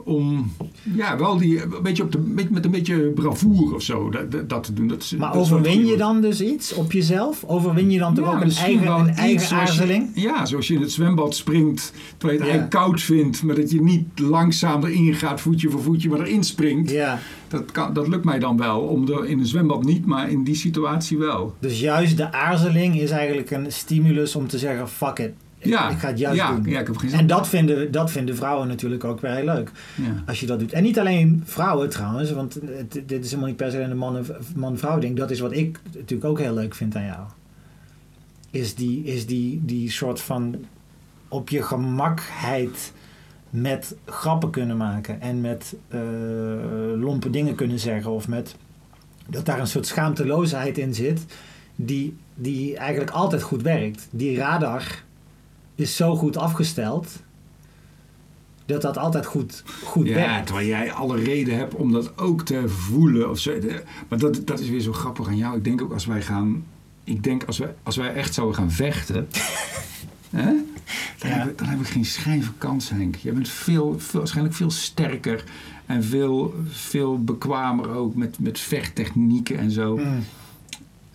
om 0.07 0.52
ja, 0.96 1.18
wel 1.18 1.38
die, 1.38 1.62
een 1.62 1.69
beetje 1.84 2.04
op 2.04 2.12
de, 2.12 2.19
met 2.50 2.66
een 2.66 2.72
beetje 2.72 2.98
bravoure 3.00 3.75
of 3.75 3.81
zo 3.81 4.10
dat, 4.10 4.50
dat, 4.50 4.63
te 4.63 4.74
doen. 4.74 4.88
Dat, 4.88 5.13
Maar 5.18 5.31
dat 5.34 5.42
overwin 5.42 5.86
je 5.86 5.98
dan 5.98 6.22
dus 6.22 6.42
iets 6.42 6.74
op 6.74 6.92
jezelf? 6.92 7.44
Overwin 7.44 7.92
je 7.92 8.00
dan 8.00 8.13
toch 8.13 8.25
Ja, 8.25 8.36
ook 8.36 8.42
een 8.42 8.52
eigen, 8.52 8.88
een 9.00 9.10
eigen 9.10 9.56
je- 9.56 9.62
aarzeling? 9.62 10.10
ja, 10.13 10.46
zoals 10.46 10.68
je 10.68 10.74
in 10.74 10.81
het 10.81 10.92
zwembad 10.92 11.36
springt 11.36 11.94
terwijl 12.18 12.40
je 12.40 12.46
het 12.46 12.54
Ja. 12.54 12.60
eigenlijk 12.60 12.69
koud 12.72 13.02
vindt, 13.02 13.44
maar 13.44 13.56
dat 13.56 13.72
je 13.72 13.81
niet 13.81 14.19
langzaam 14.19 14.84
erin 14.84 15.13
gaat, 15.13 15.42
voetje 15.42 15.69
voor 15.69 15.81
voetje, 15.81 16.10
maar 16.10 16.19
erin 16.19 16.44
springt. 16.44 16.92
Ja, 16.92 17.19
Dat, 17.48 17.72
kan, 17.72 17.94
dat 17.94 18.07
lukt 18.07 18.25
mij 18.25 18.40
dan 18.40 18.57
wel. 18.57 18.80
Om 18.80 19.07
er, 19.10 19.25
in 19.25 19.40
een 19.40 19.46
zwembad 19.46 19.84
niet, 19.84 20.06
maar 20.06 20.30
in 20.30 20.44
die 20.44 20.56
situatie 20.56 21.18
wel. 21.18 21.56
dus 21.60 21.80
juist 21.80 22.18
de 22.18 22.31
aarzeling 22.31 23.00
is 23.00 23.10
eigenlijk 23.10 23.52
een 23.52 23.72
stimulus 23.72 24.36
om 24.36 24.48
te 24.48 24.57
zeggen, 24.57 24.90
fuck 24.90 25.19
it. 25.19 25.31
Ja, 25.66 25.90
ik 25.90 25.98
ga 25.98 26.08
het 26.08 26.20
juist 26.20 26.38
ja, 26.40 26.56
doen. 26.56 26.64
ja, 26.66 26.80
ik 26.80 26.88
heb 26.88 26.98
geen 26.98 27.10
zin. 27.10 27.20
En 27.20 27.28
dat 27.28 27.48
vinden, 27.48 27.92
dat 27.92 28.12
vinden 28.12 28.36
vrouwen 28.36 28.68
natuurlijk 28.68 29.04
ook 29.04 29.22
wel 29.22 29.34
heel 29.34 29.46
leuk. 29.46 29.72
Ja. 29.96 30.24
Als 30.26 30.40
je 30.40 30.46
dat 30.46 30.60
doet. 30.60 30.72
En 30.74 30.84
niet 30.84 31.00
alleen 31.00 31.42
vrouwen 31.46 31.90
trouwens, 31.90 32.32
want 32.32 32.54
het- 32.54 33.02
dit 33.06 33.24
is 33.24 33.30
helemaal 33.30 33.48
niet 33.48 33.58
per 33.58 33.72
se 33.72 33.80
een 33.80 33.98
man- 33.98 34.26
man-vrouw 34.56 35.00
ding. 35.00 35.18
Dat 35.18 35.32
is 35.32 35.40
wat 35.40 35.52
ik 35.54 35.80
natuurlijk 35.94 36.26
ook 36.30 36.40
heel 36.40 36.54
leuk 36.54 36.76
vind 36.76 36.96
aan 36.96 37.06
jou. 37.06 37.20
Is 38.52 38.76
die, 38.76 39.04
is 39.04 39.26
die, 39.26 39.62
die 39.66 39.92
soort 39.92 40.22
van 40.22 40.56
op 41.28 41.50
je 41.50 41.64
gemakheid 41.64 42.94
met 43.50 43.96
grappen 44.06 44.50
kunnen 44.50 44.78
maken. 44.78 45.22
En 45.22 45.42
met 45.42 45.76
eh, 45.88 46.00
lompe 47.00 47.30
dingen 47.30 47.56
kunnen 47.56 47.80
zeggen. 47.80 48.12
Of 48.12 48.28
met 48.28 48.56
dat 49.30 49.46
daar 49.46 49.60
een 49.60 49.68
soort 49.68 49.88
schaamteloosheid 49.88 50.78
in 50.78 50.94
zit. 50.94 51.26
Die, 51.76 52.18
die 52.36 52.78
eigenlijk 52.78 53.12
altijd 53.12 53.42
goed 53.42 53.62
werkt. 53.62 54.08
Die 54.12 54.38
radar 54.38 55.04
is 55.75 55.95
zo 55.95 56.16
goed 56.16 56.38
afgesteld. 56.38 57.07
Dat 58.66 58.81
dat 58.81 58.98
altijd 58.98 59.25
goed, 59.25 59.63
goed 59.83 60.07
Ja, 60.07 60.13
werkt. 60.13 60.45
terwijl 60.45 60.68
jij 60.68 60.92
alle 60.92 61.18
reden 61.18 61.57
hebt 61.57 61.74
om 61.75 61.92
dat 61.92 62.18
ook 62.18 62.42
te 62.45 62.69
voelen. 62.69 63.30
Of 63.30 63.39
zo. 63.39 63.51
Maar 64.07 64.19
dat, 64.19 64.42
dat 64.48 64.60
is 64.60 64.69
weer 64.69 64.80
zo 64.80 64.94
grappig 64.94 65.27
aan 65.27 65.38
jou. 65.38 65.57
Ik 65.57 65.63
denk 65.63 65.81
ook 65.81 65.94
als 65.94 66.06
wij 66.06 66.22
gaan. 66.22 66.63
Ik 67.04 67.24
denk 67.24 67.44
als 67.44 67.57
wij, 67.57 67.75
als 67.83 67.95
wij 67.95 68.13
echt 68.13 68.33
zouden 68.33 68.56
gaan 68.57 68.72
vechten. 68.72 69.27
hè, 70.30 70.44
dan, 70.45 70.56
Ja. 71.18 71.27
hebben, 71.27 71.48
we- 71.48 71.56
dan 71.56 71.68
hebben 71.68 71.86
we 71.86 71.92
geen 71.92 72.06
schijn 72.06 72.44
van 72.44 72.54
kans, 72.57 72.89
Henk. 72.89 73.16
Je 73.16 73.31
bent 73.31 73.50
veel, 73.50 73.95
veel, 74.00 74.19
waarschijnlijk 74.19 74.56
veel 74.56 74.71
sterker. 74.71 75.44
En 75.85 76.04
veel, 76.04 76.54
veel 76.69 77.23
bekwamer 77.23 77.90
ook 77.90 78.16
met, 78.16 78.40
met 78.40 78.59
vechttechnieken 78.59 79.57
en 79.57 79.71
zo. 79.71 79.97
Mm. 79.97 80.19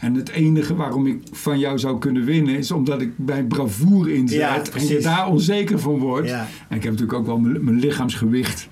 En 0.01 0.15
het 0.15 0.29
enige 0.31 0.75
waarom 0.75 1.07
ik 1.07 1.23
van 1.33 1.59
jou 1.59 1.79
zou 1.79 1.99
kunnen 1.99 2.25
winnen 2.25 2.55
is 2.57 2.71
omdat 2.71 3.01
ik 3.01 3.13
mijn 3.17 3.47
bravoure 3.47 4.15
inzet. 4.15 4.39
Ja, 4.39 4.63
en 4.75 4.87
je 4.87 5.01
daar 5.01 5.29
onzeker 5.29 5.79
van 5.79 5.99
wordt. 5.99 6.29
Ja. 6.29 6.47
En 6.69 6.77
ik 6.77 6.83
heb 6.83 6.93
natuurlijk 6.93 7.19
ook 7.19 7.27
wel 7.27 7.39
mijn, 7.39 7.79
lichaamsgewicht. 7.81 8.69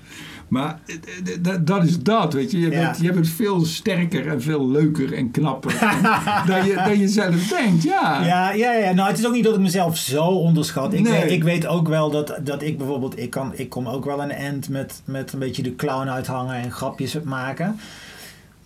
Maar 0.47 0.79
eh, 0.85 0.95
d- 1.23 1.43
d- 1.43 1.67
dat 1.67 1.83
is 1.83 1.99
dat, 1.99 2.33
weet 2.33 2.51
je. 2.51 2.59
Je, 2.59 2.69
Ja. 2.71 2.81
bent, 2.81 2.99
je 3.01 3.11
bent 3.13 3.27
veel 3.29 3.65
sterker 3.65 4.27
en 4.27 4.41
veel 4.41 4.69
leuker 4.69 5.13
en 5.13 5.31
knapper 5.31 5.71
dan, 6.47 6.65
je, 6.65 6.73
dan 6.85 6.99
je 6.99 7.07
zelf 7.07 7.47
denkt, 7.47 7.83
ja. 7.83 8.25
Ja, 8.25 8.51
ja, 8.51 8.71
ja. 8.73 8.91
Nou, 8.93 9.09
het 9.09 9.19
is 9.19 9.25
ook 9.27 9.33
niet 9.33 9.43
dat 9.43 9.55
ik 9.55 9.59
mezelf 9.61 9.97
zo 9.97 10.23
onderschat. 10.23 10.93
Ik, 10.93 10.99
Nee. 11.01 11.21
weet, 11.21 11.31
ik 11.31 11.43
weet 11.43 11.67
ook 11.67 11.87
wel 11.87 12.11
dat, 12.11 12.39
dat 12.43 12.61
ik 12.61 12.77
bijvoorbeeld... 12.77 13.19
Ik, 13.19 13.29
kan, 13.29 13.51
ik 13.55 13.69
kom 13.69 13.87
ook 13.87 14.05
wel 14.05 14.21
een 14.23 14.31
end 14.31 14.69
met, 14.69 15.01
met 15.05 15.33
een 15.33 15.39
beetje 15.39 15.61
de 15.63 15.75
clown 15.75 16.07
uithangen 16.07 16.55
en 16.55 16.71
grapjes 16.71 17.17
maken. 17.23 17.79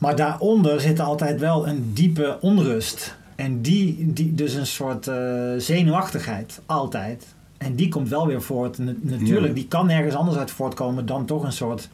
Maar 0.04 0.16
daaronder 0.16 0.82
zit 0.82 1.00
altijd 1.00 1.40
wel 1.40 1.68
een 1.68 1.92
diepe 1.94 2.38
onrust. 2.42 3.16
En 3.36 3.62
die, 3.62 4.14
die 4.14 4.36
dus 4.36 4.54
een 4.54 4.66
soort 4.66 5.08
eh, 5.08 5.16
zenuwachtigheid, 5.58 6.62
altijd. 6.66 7.26
En 7.58 7.76
die 7.76 7.90
komt 7.90 8.10
wel 8.10 8.28
weer 8.28 8.42
voort. 8.42 8.78
Na- 8.78 8.94
natuurlijk, 9.02 9.56
die 9.56 9.68
kan 9.68 9.86
nergens 9.86 10.16
anders 10.16 10.38
uit 10.38 10.52
voortkomen 10.52 11.06
dan 11.06 11.26
toch 11.26 11.44
een 11.44 11.52
soort 11.52 11.90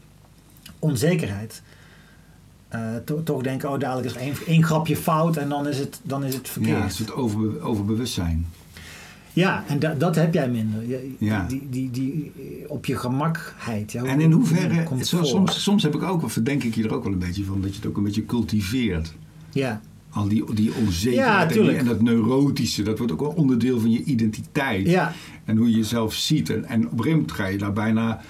onzekerheid. 0.79 1.61
To- 3.05 3.23
toch 3.23 3.41
denken, 3.41 3.69
oh 3.71 3.79
dadelijk 3.79 4.07
is 4.07 4.15
één, 4.15 4.33
één 4.47 4.63
grapje 4.63 4.95
fout 4.97 5.37
en 5.37 5.49
dan 5.49 5.67
is 5.67 5.77
het, 5.77 5.99
dan 6.03 6.23
is 6.23 6.33
het 6.35 6.49
verkeerd. 6.49 6.77
Ja, 6.77 6.83
een 6.83 6.91
soort 6.91 7.13
over, 7.13 7.61
overbewustzijn. 7.61 8.45
Ja, 9.33 9.63
en 9.67 9.79
da- 9.79 9.93
dat 9.93 10.15
heb 10.15 10.33
jij 10.33 10.49
minder. 10.49 10.87
Je- 10.87 11.15
Ja. 11.17 11.45
Die, 11.47 11.67
die, 11.69 11.89
die, 11.91 12.31
op 12.67 12.85
je 12.85 12.97
gemakheid. 12.97 13.91
Ja, 13.91 14.03
En 14.03 14.19
in 14.21 14.31
hoeverre, 14.31 14.85
zo, 15.03 15.23
soms, 15.23 15.63
soms 15.63 15.83
heb 15.83 15.95
ik 15.95 16.03
ook, 16.03 16.23
of 16.23 16.33
verdenk 16.33 16.63
ik 16.63 16.75
je 16.75 16.83
er 16.83 16.93
ook 16.93 17.03
wel 17.03 17.13
een 17.13 17.19
beetje 17.19 17.43
van, 17.43 17.61
dat 17.61 17.69
je 17.69 17.75
het 17.75 17.85
ook 17.89 17.97
een 17.97 18.03
beetje 18.03 18.25
cultiveert. 18.25 19.13
Ja, 19.51 19.81
Al 20.11 20.27
die, 20.27 20.53
die 20.53 20.69
Ja, 20.71 20.77
onzekerheid 20.85 21.41
en, 21.41 21.47
die- 21.47 21.57
tuurlijk. 21.57 21.77
en 21.77 21.85
dat 21.85 22.01
neurotische, 22.01 22.83
dat 22.83 22.97
wordt 22.97 23.13
ook 23.13 23.19
wel 23.19 23.29
onderdeel 23.35 23.79
van 23.79 23.91
je 23.91 24.03
identiteit. 24.03 24.87
ja, 24.87 25.13
En 25.45 25.57
hoe 25.57 25.69
je 25.69 25.75
jezelf 25.77 26.13
ziet. 26.13 26.49
En, 26.49 26.65
en 26.65 26.77
op 26.85 26.91
een 26.91 26.97
gegeven 26.97 27.11
moment 27.11 27.31
ga 27.31 27.45
je 27.47 27.57
daar 27.57 27.73
bijna 27.73 28.21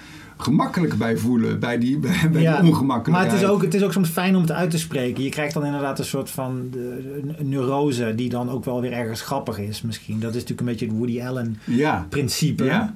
gemakkelijk 0.42 0.94
bij 0.98 1.16
voelen. 1.16 1.60
Bij 1.60 1.78
die, 1.78 1.98
bij, 2.04 2.28
bij 2.32 2.42
Ja, 2.42 2.60
die. 2.62 2.72
Maar 3.10 3.24
het 3.24 3.32
is, 3.32 3.44
ook, 3.44 3.62
het 3.62 3.74
is 3.74 3.82
ook 3.82 3.92
soms 3.92 4.08
fijn 4.08 4.34
om 4.36 4.42
het 4.42 4.52
uit 4.52 4.70
te 4.70 4.78
spreken. 4.78 5.24
Je 5.24 5.28
krijgt 5.30 5.54
dan 5.54 5.64
inderdaad 5.64 5.98
een 5.98 6.04
soort 6.04 6.30
van 6.30 6.68
de, 6.70 7.20
een 7.38 7.48
neurose 7.48 8.14
die 8.14 8.28
dan 8.28 8.50
ook 8.50 8.64
wel 8.64 8.80
weer 8.80 8.92
ergens 8.92 9.20
grappig 9.22 9.58
is 9.58 9.82
misschien. 9.82 10.20
Dat 10.20 10.28
is 10.34 10.40
natuurlijk 10.40 10.60
een 10.60 10.66
beetje 10.66 10.86
het 10.86 10.94
Woody 10.96 11.22
Allen 11.22 11.58
Ja. 11.64 12.06
principe. 12.08 12.64
Ja. 12.64 12.94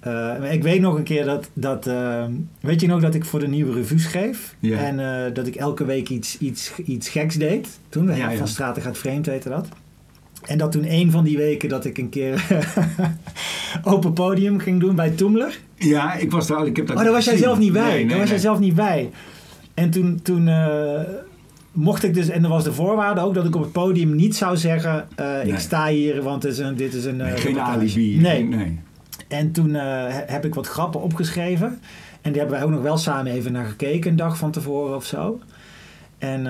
Eh, 0.00 0.52
ik 0.52 0.62
weet 0.62 0.80
nog 0.80 0.94
een 0.96 1.02
keer 1.02 1.24
dat, 1.24 1.50
dat 1.52 1.86
eh, 1.86 2.24
weet 2.60 2.80
je 2.80 2.86
nog 2.86 3.00
dat 3.00 3.14
ik 3.14 3.24
voor 3.24 3.40
de 3.40 3.48
nieuwe 3.48 3.72
revue 3.72 3.98
schreef 3.98 4.56
Ja. 4.58 4.78
en 4.78 5.24
eh, 5.26 5.34
dat 5.34 5.46
ik 5.46 5.54
elke 5.54 5.84
week 5.84 6.08
iets, 6.08 6.38
iets, 6.38 6.72
iets 6.84 7.08
geks 7.08 7.34
deed. 7.36 7.68
Toen, 7.88 8.06
Ja, 8.06 8.30
ja. 8.30 8.36
van 8.36 8.48
Straten 8.48 8.82
gaat 8.82 8.98
vreemd 8.98 9.26
heette 9.26 9.48
dat. 9.48 9.68
En 10.44 10.58
dat 10.58 10.72
toen 10.72 10.84
een 10.92 11.10
van 11.10 11.24
die 11.24 11.36
weken 11.36 11.68
dat 11.68 11.84
ik 11.84 11.98
een 11.98 12.08
keer 12.08 12.46
open 13.82 14.12
podium 14.12 14.58
ging 14.58 14.80
doen 14.80 14.94
bij 14.94 15.10
Toemler. 15.10 15.58
Ja, 15.84 16.14
ik 16.14 16.30
was 16.30 16.46
daar. 16.46 16.66
Ik 16.66 16.76
heb 16.76 16.86
dat 16.86 16.96
Oh, 16.96 17.02
daar 17.02 17.12
was 17.12 17.24
jij 17.24 17.36
zelf 17.36 17.58
niet 17.58 17.72
bij. 17.72 17.82
Nee, 17.88 17.98
nee, 17.98 18.08
daar 18.08 18.18
was 18.18 18.28
jij 18.28 18.38
zelf 18.38 18.58
niet 18.58 18.74
bij. 18.74 19.10
En 19.74 19.90
toen, 19.90 20.20
toen 20.22 20.48
eh, 20.48 21.00
mocht 21.72 22.02
ik 22.02 22.14
dus, 22.14 22.28
en 22.28 22.42
er 22.44 22.48
was 22.48 22.64
de 22.64 22.72
voorwaarde 22.72 23.20
ook 23.20 23.34
dat 23.34 23.44
ik 23.44 23.56
op 23.56 23.62
het 23.62 23.72
podium 23.72 24.14
niet 24.14 24.36
zou 24.36 24.56
zeggen: 24.56 25.08
eh. 25.16 25.46
Ik 25.46 25.58
sta 25.58 25.86
hier, 25.88 26.22
want 26.22 26.42
dit 26.42 26.52
is 26.52 26.58
een. 26.58 26.76
Dit 26.76 26.94
is 26.94 27.04
een 27.04 27.20
eh, 27.20 27.36
geen 27.36 27.60
alibi. 27.60 28.20
Nee. 28.20 28.44
Nee. 28.44 28.78
En 29.28 29.52
toen 29.52 29.74
he- 29.74 30.24
heb 30.26 30.44
ik 30.44 30.54
wat 30.54 30.66
grappen 30.66 31.00
opgeschreven. 31.02 31.78
En 32.20 32.30
die 32.32 32.40
hebben 32.40 32.58
wij 32.58 32.66
ook 32.66 32.72
nog 32.72 32.82
wel 32.82 32.96
samen 32.98 33.32
even 33.32 33.52
naar 33.52 33.64
gekeken, 33.66 34.10
een 34.10 34.16
dag 34.16 34.36
van 34.38 34.50
tevoren 34.50 34.96
of 34.96 35.04
zo. 35.04 35.38
En, 36.18 36.46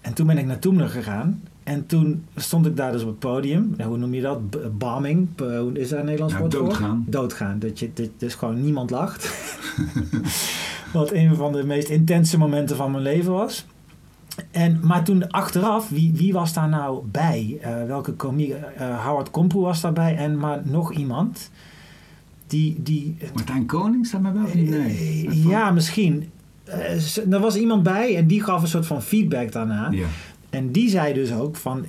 en 0.00 0.14
toen 0.14 0.26
ben 0.26 0.38
ik 0.38 0.46
naar 0.46 0.58
Toemler 0.58 0.88
gegaan. 0.88 1.42
En 1.66 1.86
toen 1.86 2.24
stond 2.36 2.66
ik 2.66 2.76
daar 2.76 2.92
dus 2.92 3.02
op 3.02 3.08
het 3.08 3.18
podium. 3.18 3.74
Nou, 3.76 3.88
hoe 3.90 3.98
noem 3.98 4.14
je 4.14 4.20
dat? 4.20 4.50
B- 4.50 4.70
bombing? 4.78 5.28
B- 5.34 5.40
hoe 5.40 5.70
is 5.78 5.88
daar 5.88 5.98
een 5.98 6.04
Nederlands 6.04 6.34
Ja, 6.34 6.40
woord 6.40 6.54
voor? 6.54 6.64
doodgaan. 6.64 7.04
Doodgaan. 7.08 7.58
Dat 7.58 7.78
je 7.78 7.90
dat 7.94 8.08
dus 8.16 8.34
gewoon 8.34 8.60
niemand 8.62 8.90
lacht. 8.90 9.30
Wat 10.92 11.12
een 11.12 11.34
van 11.36 11.52
de 11.52 11.64
meest 11.64 11.88
intense 11.88 12.38
momenten 12.38 12.76
van 12.76 12.90
mijn 12.90 13.02
leven 13.02 13.32
was. 13.32 13.66
En, 14.50 14.80
maar 14.82 15.04
toen 15.04 15.30
achteraf, 15.30 15.88
wie, 15.88 16.12
wie 16.14 16.32
was 16.32 16.52
daar 16.52 16.68
nou 16.68 17.04
bij? 17.10 17.58
Eh, 17.60 17.84
welke 17.86 18.12
komiek? 18.12 18.52
Eh, 18.76 19.04
Howard 19.06 19.30
Komproe 19.30 19.62
was 19.62 19.80
daarbij 19.80 20.16
en 20.16 20.38
maar 20.38 20.60
nog 20.64 20.92
iemand. 20.92 21.50
Die, 22.46 22.82
die 22.82 23.16
Martijn 23.34 23.66
Koning 23.66 24.06
staat 24.06 24.20
mij 24.20 24.32
wel 24.32 24.42
niet. 24.54 24.70
Nee. 24.70 25.26
eh, 25.28 25.44
ja, 25.44 25.70
misschien. 25.70 26.30
Er 27.30 27.40
was 27.40 27.56
iemand 27.56 27.82
bij 27.82 28.16
en 28.16 28.26
die 28.26 28.42
gaf 28.42 28.62
een 28.62 28.68
soort 28.68 28.86
van 28.86 29.02
feedback 29.02 29.52
daarna. 29.52 29.88
Ja. 29.90 30.06
En 30.56 30.72
die 30.72 30.88
zei 30.90 31.14
dus 31.14 31.32
ook 31.32 31.56
van, 31.56 31.86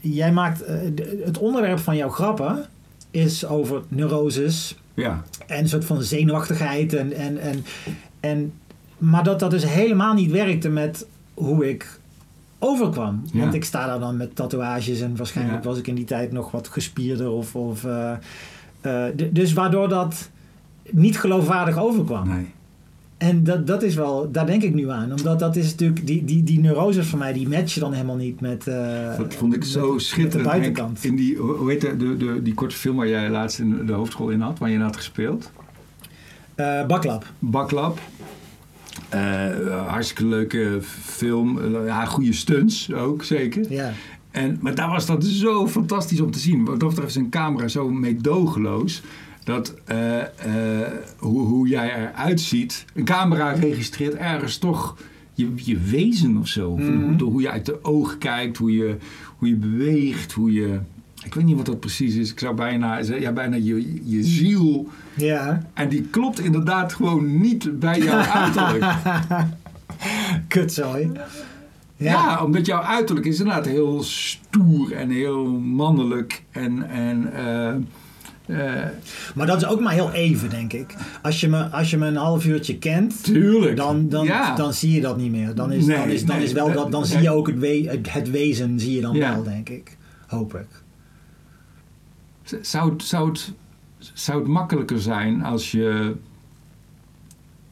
jij 0.00 0.32
maakt, 0.32 0.62
eh, 0.62 0.76
het 1.24 1.38
onderwerp 1.38 1.78
van 1.78 1.96
jouw 1.96 2.08
grappen 2.08 2.66
is 3.10 3.46
over 3.46 3.82
neuroses 3.88 4.76
Ja. 4.94 5.22
en 5.46 5.58
een 5.58 5.68
soort 5.68 5.84
van 5.84 6.02
zenuwachtigheid. 6.02 6.92
En, 6.94 7.12
en, 7.12 7.38
en, 7.38 7.64
en, 8.20 8.52
maar 8.98 9.24
dat 9.24 9.40
dat 9.40 9.50
dus 9.50 9.64
helemaal 9.66 10.14
niet 10.14 10.30
werkte 10.30 10.68
met 10.68 11.06
hoe 11.34 11.68
ik 11.68 11.98
overkwam. 12.58 13.22
Ja. 13.32 13.40
Want 13.40 13.54
ik 13.54 13.64
sta 13.64 13.86
daar 13.86 13.98
dan 14.00 14.16
met 14.16 14.36
tatoeages 14.36 15.00
en 15.00 15.16
waarschijnlijk 15.16 15.62
Ja. 15.64 15.68
was 15.68 15.78
ik 15.78 15.86
in 15.86 15.94
die 15.94 16.04
tijd 16.04 16.32
nog 16.32 16.50
wat 16.50 16.68
gespierder. 16.68 17.30
Of, 17.30 17.56
of, 17.56 17.84
eh, 17.84 18.12
eh, 18.80 19.14
dus 19.30 19.52
waardoor 19.52 19.88
dat 19.88 20.30
niet 20.90 21.18
geloofwaardig 21.18 21.78
overkwam. 21.78 22.28
Nee. 22.28 22.52
En 23.18 23.44
dat, 23.44 23.66
dat 23.66 23.82
is 23.82 23.94
wel, 23.94 24.30
daar 24.32 24.46
denk 24.46 24.62
ik 24.62 24.74
nu 24.74 24.90
aan. 24.90 25.10
Omdat 25.10 25.38
dat 25.38 25.56
is 25.56 25.70
natuurlijk, 25.70 26.06
die, 26.06 26.24
die, 26.24 26.42
die 26.42 26.58
neuroses 26.60 27.06
van 27.06 27.18
mij, 27.18 27.32
die 27.32 27.48
matchen 27.48 27.80
dan 27.80 27.92
helemaal 27.92 28.16
niet 28.16 28.40
met. 28.40 28.66
eh, 28.66 29.16
Dat 29.18 29.34
vond 29.34 29.52
ik 29.54 29.58
met- 29.58 29.68
zo 29.68 29.98
schitterend. 29.98 30.32
de 30.44 30.50
Henk. 30.50 30.62
buitenkant. 30.62 31.04
In 31.04 31.16
die, 31.16 31.36
hoe 31.36 31.70
heet 31.70 31.80
de, 31.80 31.96
de, 31.96 32.16
de, 32.16 32.42
die 32.42 32.54
korte 32.54 32.76
film 32.76 32.96
waar 32.96 33.08
jij 33.08 33.30
laatst 33.30 33.58
in 33.58 33.86
de 33.86 33.92
hoofdschool 33.92 34.28
in 34.28 34.40
had, 34.40 34.58
waar 34.58 34.68
je 34.68 34.74
in 34.74 34.80
had 34.80 34.96
gespeeld? 34.96 35.50
Eh, 36.54 36.86
baklap. 36.86 37.32
Baklap. 37.38 37.98
Eh, 39.08 39.86
hartstikke 39.86 40.26
leuke 40.26 40.78
film. 41.00 41.74
Ja, 41.86 42.04
goede 42.04 42.32
stunts 42.32 42.92
ook, 42.92 43.24
zeker. 43.24 43.72
Ja. 43.72 43.92
En, 44.30 44.58
maar 44.60 44.74
daar 44.74 44.88
was 44.90 45.06
dat 45.06 45.24
zo 45.24 45.68
fantastisch 45.68 46.20
om 46.20 46.30
te 46.30 46.38
zien. 46.38 46.64
Wat 46.64 46.80
dat 46.80 46.88
betreft 46.88 47.10
is 47.10 47.16
een 47.16 47.30
camera 47.30 47.68
zo 47.68 47.90
meedogenloos. 47.90 49.02
Dat 49.44 49.74
eh, 49.84 50.20
eh, 50.20 50.92
hoe, 51.18 51.46
hoe 51.46 51.68
jij 51.68 51.94
eruit 51.94 52.40
ziet. 52.40 52.84
Een 52.94 53.04
camera 53.04 53.52
registreert 53.52 54.14
ergens 54.14 54.58
toch 54.58 54.96
je, 55.34 55.52
je 55.54 55.78
wezen 55.78 56.36
of 56.36 56.48
zo. 56.48 56.76
Mhm. 56.76 57.18
hoe, 57.18 57.30
hoe 57.30 57.40
je 57.40 57.50
uit 57.50 57.66
de 57.66 57.84
ogen 57.84 58.18
kijkt, 58.18 58.56
hoe 58.56 58.72
je, 58.72 58.96
hoe 59.36 59.48
je 59.48 59.56
beweegt, 59.56 60.32
hoe 60.32 60.52
je. 60.52 60.78
Ik 61.24 61.34
weet 61.34 61.44
niet 61.44 61.56
wat 61.56 61.66
dat 61.66 61.80
precies 61.80 62.14
is. 62.14 62.30
Ik 62.30 62.38
zou 62.38 62.54
bijna 62.54 63.02
zeggen, 63.02 63.24
ja, 63.24 63.32
bijna 63.32 63.56
je, 63.56 64.00
je 64.04 64.22
ziel. 64.22 64.88
Ja. 65.14 65.66
En 65.74 65.88
die 65.88 66.02
klopt 66.02 66.40
inderdaad 66.40 66.92
gewoon 66.92 67.40
niet 67.40 67.78
bij 67.78 67.98
jouw 67.98 68.24
uiterlijk. 68.42 68.92
Kutzooi. 70.48 71.10
Ja. 71.96 72.44
omdat 72.44 72.66
jouw 72.66 72.82
uiterlijk 72.82 73.26
is 73.26 73.38
inderdaad 73.38 73.66
heel 73.66 74.02
stoer 74.02 74.92
en 74.92 75.10
heel 75.10 75.46
mannelijk. 75.60 76.42
En, 76.50 76.90
en 76.90 77.32
eh, 77.32 77.74
Maar 79.34 79.46
dat 79.46 79.56
is 79.56 79.66
ook 79.66 79.80
maar 79.80 79.92
heel 79.92 80.10
even, 80.12 80.50
denk 80.50 80.72
ik. 80.72 80.94
Als 81.22 81.40
je 81.40 81.48
me, 81.48 81.64
als 81.64 81.90
je 81.90 81.96
me 81.98 82.06
een 82.06 82.16
half 82.16 82.44
uurtje 82.46 82.78
kent, 82.78 83.24
tuurlijk. 83.24 83.76
dan, 83.76 84.08
dan, 84.08 84.24
ja. 84.24 84.54
dan 84.56 84.72
zie 84.74 84.92
je 84.94 85.00
dat 85.00 85.16
niet 85.16 85.30
meer. 85.30 85.54
Dan, 85.54 85.72
is, 85.72 85.84
Nee, 85.86 85.96
dan, 85.96 86.08
is, 86.08 86.24
dan, 86.24 86.36
nee, 86.36 86.44
is 86.44 86.52
wel 86.52 86.72
dat- 86.72 86.92
dan 86.92 87.06
zie 87.06 87.20
je 87.20 87.30
ook 87.30 87.46
het, 87.46 87.58
we, 87.58 87.84
het, 87.88 88.12
het 88.12 88.30
wezen, 88.30 88.80
zie 88.80 88.94
je 88.94 89.00
dan 89.00 89.14
Ja. 89.14 89.32
wel, 89.34 89.42
denk 89.42 89.68
ik. 89.68 89.96
Hoop 90.26 90.54
ik. 90.54 90.66
zou, 92.60 92.92
het, 92.92 93.02
zou, 93.02 93.28
het, 93.28 93.52
zou 94.14 94.38
het 94.38 94.48
makkelijker 94.48 95.00
zijn 95.00 95.42
als 95.42 95.70
je. 95.70 96.14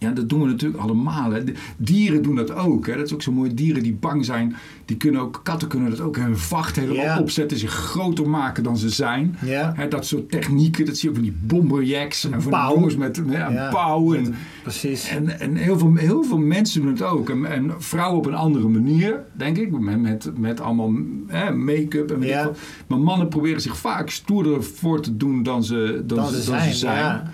Ja, 0.02 0.10
dat 0.10 0.28
doen 0.28 0.40
we 0.40 0.46
natuurlijk 0.46 0.82
allemaal. 0.82 1.30
Hè. 1.30 1.42
Dieren 1.76 2.22
doen 2.22 2.34
dat 2.36 2.54
ook. 2.54 2.86
Hè. 2.86 2.96
Dat 2.96 3.06
is 3.06 3.14
ook 3.14 3.22
zo 3.22 3.32
mooi. 3.32 3.54
Dieren 3.54 3.82
die 3.82 3.92
bang 3.94 4.24
zijn, 4.24 4.54
die 4.84 4.96
kunnen 4.96 5.20
ook, 5.20 5.40
katten 5.42 5.68
kunnen 5.68 5.90
dat 5.90 6.00
ook. 6.00 6.16
Hun 6.16 6.36
vacht 6.38 6.76
helemaal 6.76 7.20
opzetten, 7.20 7.58
zich 7.58 7.70
groter 7.72 8.28
maken 8.28 8.62
dan 8.62 8.76
ze 8.76 8.88
zijn. 8.90 9.36
Hè, 9.74 9.88
dat 9.88 10.06
soort 10.06 10.30
technieken, 10.30 10.86
dat 10.86 10.96
zie 10.96 11.10
je 11.10 11.16
ook 11.16 11.22
van 11.24 11.32
die 11.32 11.38
bomberjacks. 11.46 12.24
En 12.24 12.30
van 12.30 12.40
die 12.40 12.50
pauw. 12.50 12.74
jongens 12.74 12.96
met 12.96 13.22
Ja. 13.30 13.68
pauw. 13.70 14.14
En, 14.14 14.34
Precies. 14.62 15.08
En, 15.08 15.40
en 15.40 15.56
heel, 15.56 15.78
veel, 15.78 15.94
heel 15.94 16.22
veel 16.24 16.38
mensen 16.38 16.82
doen 16.82 16.90
het 16.90 17.02
ook. 17.02 17.30
En, 17.30 17.44
en 17.46 17.70
vrouwen 17.78 18.18
op 18.18 18.26
een 18.26 18.34
andere 18.34 18.68
manier, 18.68 19.20
denk 19.32 19.56
ik. 19.58 19.70
Met, 19.80 20.00
met, 20.00 20.30
met 20.38 20.60
allemaal 20.60 20.90
make-up 21.54 22.10
en 22.10 22.18
weet. 22.18 22.50
Maar 22.86 22.98
mannen 22.98 23.28
proberen 23.28 23.60
zich 23.60 23.76
vaak 23.76 24.10
stoerder 24.10 24.62
voor 24.64 25.00
te 25.00 25.16
doen 25.16 25.42
dan 25.42 25.64
ze, 25.64 26.02
dan, 26.06 26.16
Dan 26.18 26.28
ze, 26.28 26.42
ze 26.42 26.50
dan 26.50 26.58
zijn, 26.60 26.72
ze 26.72 26.78
zijn. 26.78 26.96
ja. 26.98 27.30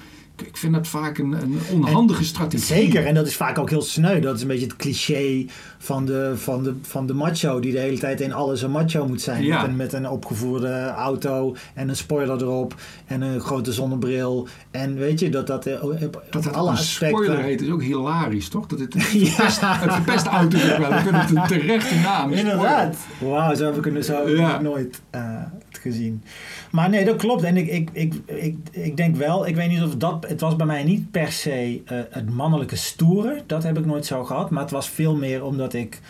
Ik, 0.47 0.57
vind 0.57 0.75
dat 0.75 0.87
vaak 0.89 1.19
een, 1.19 1.33
een 1.33 1.59
onhandige 1.73 2.25
strategie. 2.25 2.67
Zeker, 2.67 3.07
en 3.07 3.15
dat 3.15 3.27
is 3.27 3.37
vaak 3.37 3.59
ook 3.59 3.71
heel 3.71 3.83
sneu. 3.83 4.21
Dat 4.21 4.37
is 4.37 4.43
een 4.43 4.49
beetje 4.49 4.67
het 4.67 4.77
cliché 4.77 5.45
van 5.79 6.05
de, 6.07 6.33
van 6.37 6.63
de, 6.63 6.75
van 6.83 7.07
de 7.07 7.15
macho 7.15 7.61
die 7.61 7.73
de 7.73 7.79
hele 7.79 7.99
tijd 7.99 8.21
in 8.21 8.33
alles 8.33 8.63
een 8.63 8.71
macho 8.71 9.07
moet 9.07 9.21
zijn. 9.21 9.45
Ja. 9.45 9.61
Met, 9.61 9.71
een, 9.71 9.77
met 9.77 9.93
een 9.93 10.09
opgevoerde 10.09 10.87
auto 10.89 11.57
en 11.75 11.89
een 11.89 11.97
spoiler 11.97 12.43
erop 12.43 12.75
en 13.07 13.21
een 13.23 13.41
grote 13.41 13.73
zonnebril. 13.73 14.49
En 14.71 14.95
weet 14.95 15.21
je, 15.21 15.31
dat 15.31 15.47
dat 15.47 15.67
eh, 15.67 15.85
op, 15.85 16.23
Dat 16.31 16.45
het 16.45 16.55
alle 16.55 16.71
een 16.71 16.77
aspecten... 16.77 17.25
spoiler 17.25 17.45
heet 17.45 17.61
is 17.61 17.71
ook 17.71 17.83
hilarisch, 17.83 18.49
toch? 18.49 18.67
Dat 18.67 18.79
het, 18.79 18.95
het 18.95 19.11
Ja. 19.13 19.27
verpest, 19.29 19.61
het 19.61 19.93
verpest 19.93 20.27
auto's 20.27 20.71
ook 20.73 20.79
wel. 20.79 20.93
Ik 20.93 20.99
vind 20.99 21.17
het 21.17 21.31
een 21.31 21.47
terechte 21.47 21.95
naam. 21.95 22.33
Inderdaad. 22.33 22.97
Wauw, 23.21 23.55
zo 23.55 23.65
heb 23.65 23.87
ik 23.87 23.95
het 23.95 24.05
zo 24.05 24.29
Ja. 24.29 24.61
nooit 24.61 25.01
eh, 25.11 25.43
gezien. 25.71 26.23
Maar 26.71 26.89
nee, 26.89 27.05
dat 27.05 27.17
klopt. 27.17 27.43
En 27.43 27.57
ik, 27.57 27.69
ik, 27.69 27.91
ik, 27.93 28.15
ik, 28.27 28.57
ik 28.71 28.97
denk 28.97 29.17
wel, 29.17 29.47
ik 29.47 29.55
weet 29.57 29.69
niet 29.69 29.83
of 29.83 29.97
dat... 29.97 30.27
Het 30.29 30.41
was 30.41 30.57
bij 30.57 30.67
mij 30.67 30.85
niet 30.85 31.11
per 31.11 31.33
se 31.33 31.83
eh, 31.85 31.99
het 32.11 32.31
mannelijke 32.31 32.77
stoere. 32.77 33.43
Dat 33.47 33.63
heb 33.63 33.79
ik 33.79 33.87
nooit 33.87 34.07
zo 34.07 34.25
gehad. 34.25 34.51
Maar 34.51 34.63
het 34.63 34.71
was 34.71 34.89
veel 34.89 35.17
meer 35.17 35.45
omdat 35.45 35.75
ik 35.75 36.01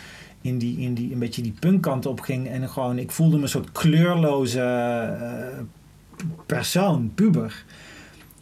in 0.41 0.57
die, 0.57 0.77
in 0.79 0.93
die, 0.93 1.13
een 1.13 1.19
beetje 1.19 1.41
die 1.41 1.55
punkkant 1.59 2.05
op 2.05 2.19
ging. 2.19 2.47
En 2.49 2.69
gewoon, 2.69 2.97
ik 2.97 3.11
voelde 3.11 3.35
me 3.35 3.41
een 3.43 3.49
soort 3.49 3.71
kleurloze 3.71 4.61
eh, 4.61 5.59
persoon, 6.45 7.11
puber. 7.15 7.63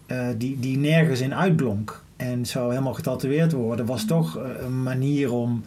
eh, 0.05 0.27
die, 0.37 0.59
die 0.59 0.77
nergens 0.77 1.21
in 1.21 1.35
uitblonk. 1.35 2.03
En 2.15 2.45
zo 2.45 2.69
helemaal 2.69 2.93
getatoeëerd 2.93 3.51
worden 3.51 3.85
was 3.85 4.05
toch 4.05 4.39
een 4.59 4.83
manier 4.83 5.31
om, 5.31 5.63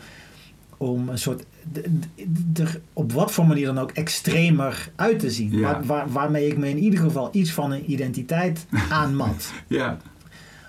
om 0.76 1.08
een 1.08 1.18
soort. 1.18 1.44
Er 2.54 2.80
op 2.92 3.12
wat 3.12 3.32
voor 3.32 3.46
manier 3.46 3.66
dan 3.66 3.78
ook 3.78 3.90
extremer 3.90 4.88
uit 4.96 5.18
te 5.18 5.30
zien. 5.30 5.50
Ja. 5.52 5.60
Waar, 5.60 5.84
waar- 5.86 6.08
waarmee 6.12 6.46
ik 6.46 6.56
me 6.56 6.68
in 6.68 6.78
ieder 6.78 6.98
geval 7.00 7.28
iets 7.32 7.52
van 7.52 7.72
een 7.72 7.90
identiteit 7.92 8.66
aanmat. 8.90 9.52
Ja, 9.66 9.96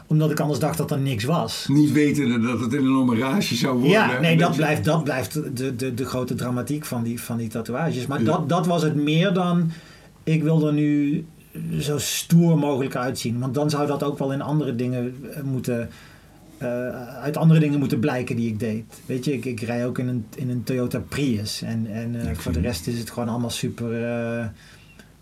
Omdat 0.07 0.31
ik 0.31 0.39
anders 0.39 0.60
dacht 0.60 0.77
dat 0.77 0.91
er 0.91 1.00
niks 1.00 1.24
was. 1.24 1.65
niet 1.69 1.91
wetende 1.91 2.39
dat 2.39 2.60
het 2.60 2.74
in 2.74 2.86
een 2.86 2.93
hommage 2.93 3.55
zou 3.55 3.74
worden. 3.74 3.91
Ja, 3.91 4.19
nee, 4.19 4.38
dat 4.38 4.50
je- 4.50 4.55
blijft, 4.55 4.83
dat 4.86 5.03
blijft 5.03 5.33
de, 5.57 5.75
de, 5.75 5.93
de 5.93 6.05
grote 6.05 6.36
dramatiek 6.36 6.86
van 6.86 7.03
die, 7.03 7.21
van 7.21 7.38
die 7.38 7.48
tatoeages. 7.48 8.07
Maar 8.07 8.19
Ja. 8.19 8.25
dat, 8.25 8.50
dat 8.50 8.67
was 8.67 8.81
het 8.83 8.95
meer 8.95 9.33
dan. 9.33 9.71
Ik 10.24 10.43
wil 10.43 10.67
er 10.67 10.74
nu 10.74 11.25
zo 11.79 11.98
stoer 11.98 12.57
mogelijk 12.57 12.95
uitzien. 12.95 13.39
Want 13.39 13.53
dan 13.53 13.69
zou 13.69 13.88
dat 13.88 14.03
ook 14.03 14.19
wel 14.19 14.33
in 14.33 14.41
andere 14.41 14.75
dingen 14.75 15.15
eh, 15.36 15.41
moeten. 15.43 15.89
Eh, 16.62 17.18
uit 17.18 17.38
andere 17.38 17.60
dingen 17.60 17.80
moeten 17.80 18.00
blijken 18.00 18.36
die 18.36 18.48
ik 18.48 18.60
deed. 18.60 19.01
Weet 19.06 19.25
je, 19.25 19.34
ik, 19.34 19.46
ik 19.46 19.62
rij 19.62 19.86
ook 19.86 20.00
in 20.00 20.08
een, 20.08 20.25
in 20.36 20.50
een 20.50 20.63
Toyota 20.63 21.00
Prius. 21.00 21.62
En, 21.62 21.88
en 21.91 22.27
eh, 22.27 22.36
voor 22.36 22.51
de 22.51 22.60
rest 22.60 22.88
is 22.88 23.00
het 23.00 23.10
gewoon 23.10 23.30
allemaal 23.30 23.50
super. 23.50 24.03
eh, 24.03 24.46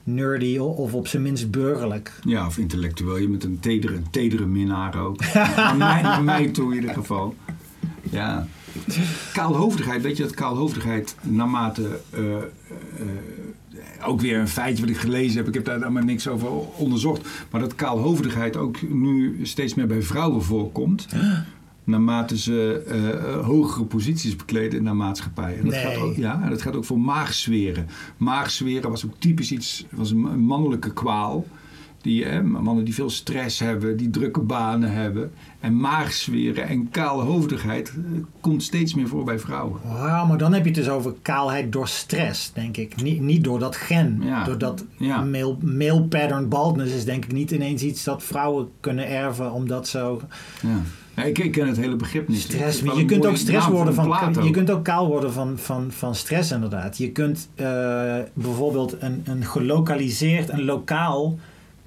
nerdy 0.03 0.57
of 0.57 0.93
op 0.93 1.07
zijn 1.07 1.21
minst 1.21 1.51
burgerlijk. 1.51 2.19
Ja, 2.23 2.45
of 2.45 2.57
intellectueel. 2.57 3.17
Je 3.17 3.27
bent 3.27 3.43
een 3.43 3.59
tedere, 3.59 3.95
een 3.95 4.09
tedere 4.09 4.45
minnaar 4.45 4.99
ook. 4.99 5.19
naar, 5.33 5.77
mij, 5.77 6.01
naar 6.01 6.23
mij 6.23 6.49
toe 6.49 6.69
in 6.69 6.79
ieder 6.81 6.95
geval. 6.95 7.35
Ja. 8.09 8.47
Kaalhoofdigheid, 9.33 10.01
weet 10.01 10.17
je 10.17 10.23
dat 10.23 10.33
kaalhoofdigheid 10.33 11.15
naarmate... 11.21 11.99
ook 14.05 14.21
weer 14.21 14.39
een 14.39 14.47
feitje 14.47 14.81
wat 14.81 14.91
ik 14.91 14.97
gelezen 14.97 15.37
heb. 15.37 15.47
Ik 15.47 15.53
heb 15.53 15.65
daar 15.65 15.91
maar 15.91 16.05
niks 16.05 16.27
over 16.27 16.47
onderzocht. 16.77 17.27
Maar 17.51 17.61
dat 17.61 17.75
kaalhoofdigheid 17.75 18.57
ook 18.57 18.89
nu 18.89 19.39
steeds 19.43 19.73
meer 19.73 19.87
bij 19.87 20.01
vrouwen 20.01 20.43
voorkomt. 20.43 21.07
Naarmate 21.83 22.37
ze 22.37 22.83
eh, 22.87 23.45
hogere 23.45 23.85
posities 23.85 24.35
bekleden 24.35 24.79
in 24.79 24.85
de 24.85 24.91
maatschappij. 24.93 25.57
En 25.57 25.63
dat, 25.63 25.73
Nee. 25.73 25.83
gaat 25.85 25.95
ook, 25.95 26.15
ja, 26.15 26.49
dat 26.49 26.61
gaat 26.61 26.75
ook 26.75 26.85
voor 26.85 26.99
maagzweren. 26.99 27.87
Maagzweren 28.17 28.89
was 28.89 29.05
ook 29.05 29.13
typisch 29.19 29.51
iets, 29.51 29.85
was 29.89 30.11
een 30.11 30.39
mannelijke 30.39 30.93
kwaal. 30.93 31.45
Die, 32.01 32.25
hè, 32.25 32.43
mannen 32.43 32.83
die 32.85 32.93
veel 32.93 33.09
stress 33.09 33.59
hebben, 33.59 33.97
die 33.97 34.09
drukke 34.09 34.39
banen 34.39 34.91
hebben. 34.93 35.31
En 35.59 35.77
maagzweren 35.79 36.67
en 36.67 36.89
kaalhoofdigheid 36.89 37.89
eh, 37.89 38.19
komt 38.41 38.63
steeds 38.63 38.93
meer 38.93 39.07
voor 39.07 39.23
bij 39.23 39.39
vrouwen. 39.39 39.79
Wauw, 39.83 40.25
maar 40.25 40.37
dan 40.37 40.53
heb 40.53 40.61
je 40.63 40.69
het 40.71 40.79
dus 40.79 40.89
over 40.89 41.13
kaalheid 41.21 41.71
door 41.71 41.87
stress, 41.87 42.51
denk 42.53 42.77
ik. 42.77 43.01
Niet, 43.01 43.21
niet 43.21 43.43
door 43.43 43.59
dat 43.59 43.75
gen. 43.75 44.21
Ja. 44.23 44.43
Door 44.43 44.57
dat 44.57 44.85
Ja. 44.97 45.21
male, 45.23 45.55
male 45.61 46.01
pattern 46.03 46.47
baldness 46.49 46.93
is 46.93 47.05
denk 47.05 47.25
ik 47.25 47.31
niet 47.31 47.51
ineens 47.51 47.81
iets 47.81 48.03
dat 48.03 48.23
vrouwen 48.23 48.69
kunnen 48.79 49.07
erven 49.09 49.51
omdat 49.51 49.87
zo 49.87 50.21
Ja. 50.61 50.81
Ja, 51.15 51.23
ik, 51.25 51.37
ik 51.39 51.51
ken 51.51 51.67
het 51.67 51.77
hele 51.77 51.95
begrip 51.95 52.27
niet. 52.27 52.39
stress. 52.39 52.79
Je 52.95 53.05
kunt 53.05 53.25
ook 53.25 53.37
stress 53.37 53.67
worden 53.67 53.93
van. 53.93 54.43
Je 54.43 54.51
kunt 54.51 54.69
ook 54.71 54.83
kaal 54.83 55.07
worden 55.07 55.33
van, 55.33 55.57
van, 55.57 55.91
van 55.91 56.15
stress, 56.15 56.51
inderdaad. 56.51 56.97
Je 56.97 57.11
kunt 57.11 57.49
eh, 57.55 57.65
bijvoorbeeld 58.33 58.95
een, 58.99 59.21
een 59.25 59.43
gelokaliseerd, 59.45 60.49
een 60.49 60.63
lokaal 60.65 61.39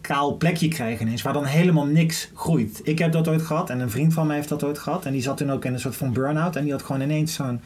kaal 0.03 0.37
plekje 0.37 0.69
krijgen 0.69 1.07
ineens, 1.07 1.23
waar 1.23 1.33
dan 1.33 1.45
helemaal 1.45 1.87
niks 1.87 2.31
groeit. 2.35 2.81
Ik 2.85 2.99
heb 2.99 3.13
dat 3.13 3.29
ooit 3.29 3.43
gehad 3.43 3.71
en 3.71 3.81
een 3.81 3.91
vriend 3.91 4.13
van 4.13 4.27
mij 4.27 4.37
heeft 4.37 4.49
dat 4.49 4.65
ooit 4.65 4.79
gehad. 4.79 5.07
En 5.07 5.13
die 5.13 5.23
zat 5.23 5.37
toen 5.37 5.51
ook 5.53 5.65
in 5.65 5.73
een 5.73 5.81
soort 5.81 5.97
van 5.97 6.13
burn-out 6.13 6.57
en 6.57 6.63
die 6.63 6.73
had 6.73 6.83
gewoon 6.83 7.01
ineens 7.01 7.35
zo'n. 7.35 7.61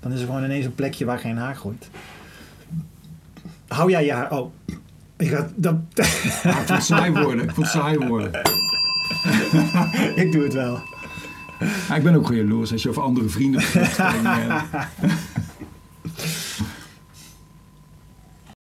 Dan 0.00 0.12
is 0.12 0.20
er 0.20 0.26
gewoon 0.26 0.44
ineens 0.44 0.64
een 0.64 0.74
plekje 0.74 1.04
waar 1.04 1.18
geen 1.18 1.36
haar 1.36 1.56
groeit. 1.56 1.90
Hou 3.68 3.90
jij 3.90 4.04
je 4.04 4.12
haar. 4.12 4.30
Oh. 4.30 4.52
Ik, 5.16 5.28
ga, 5.28 5.48
dat, 5.54 5.74
Ja, 6.42 6.60
ik 6.60 6.68
het 6.68 6.84
saai 6.84 7.12
worden. 7.12 7.44
Ik 7.44 7.50
vond 7.50 7.66
het 7.66 7.76
saai 7.76 8.06
worden. 8.06 8.30
ik 10.22 10.32
doe 10.32 10.42
het 10.42 10.54
wel. 10.54 10.80
Ja, 11.88 11.94
ik 11.94 12.02
ben 12.02 12.14
ook 12.14 12.26
gewoon 12.26 12.42
jaloers 12.42 12.72
als 12.72 12.82
je 12.82 12.88
over 12.88 13.02
andere 13.02 13.28
vrienden 13.28 13.60
begint. 13.60 13.94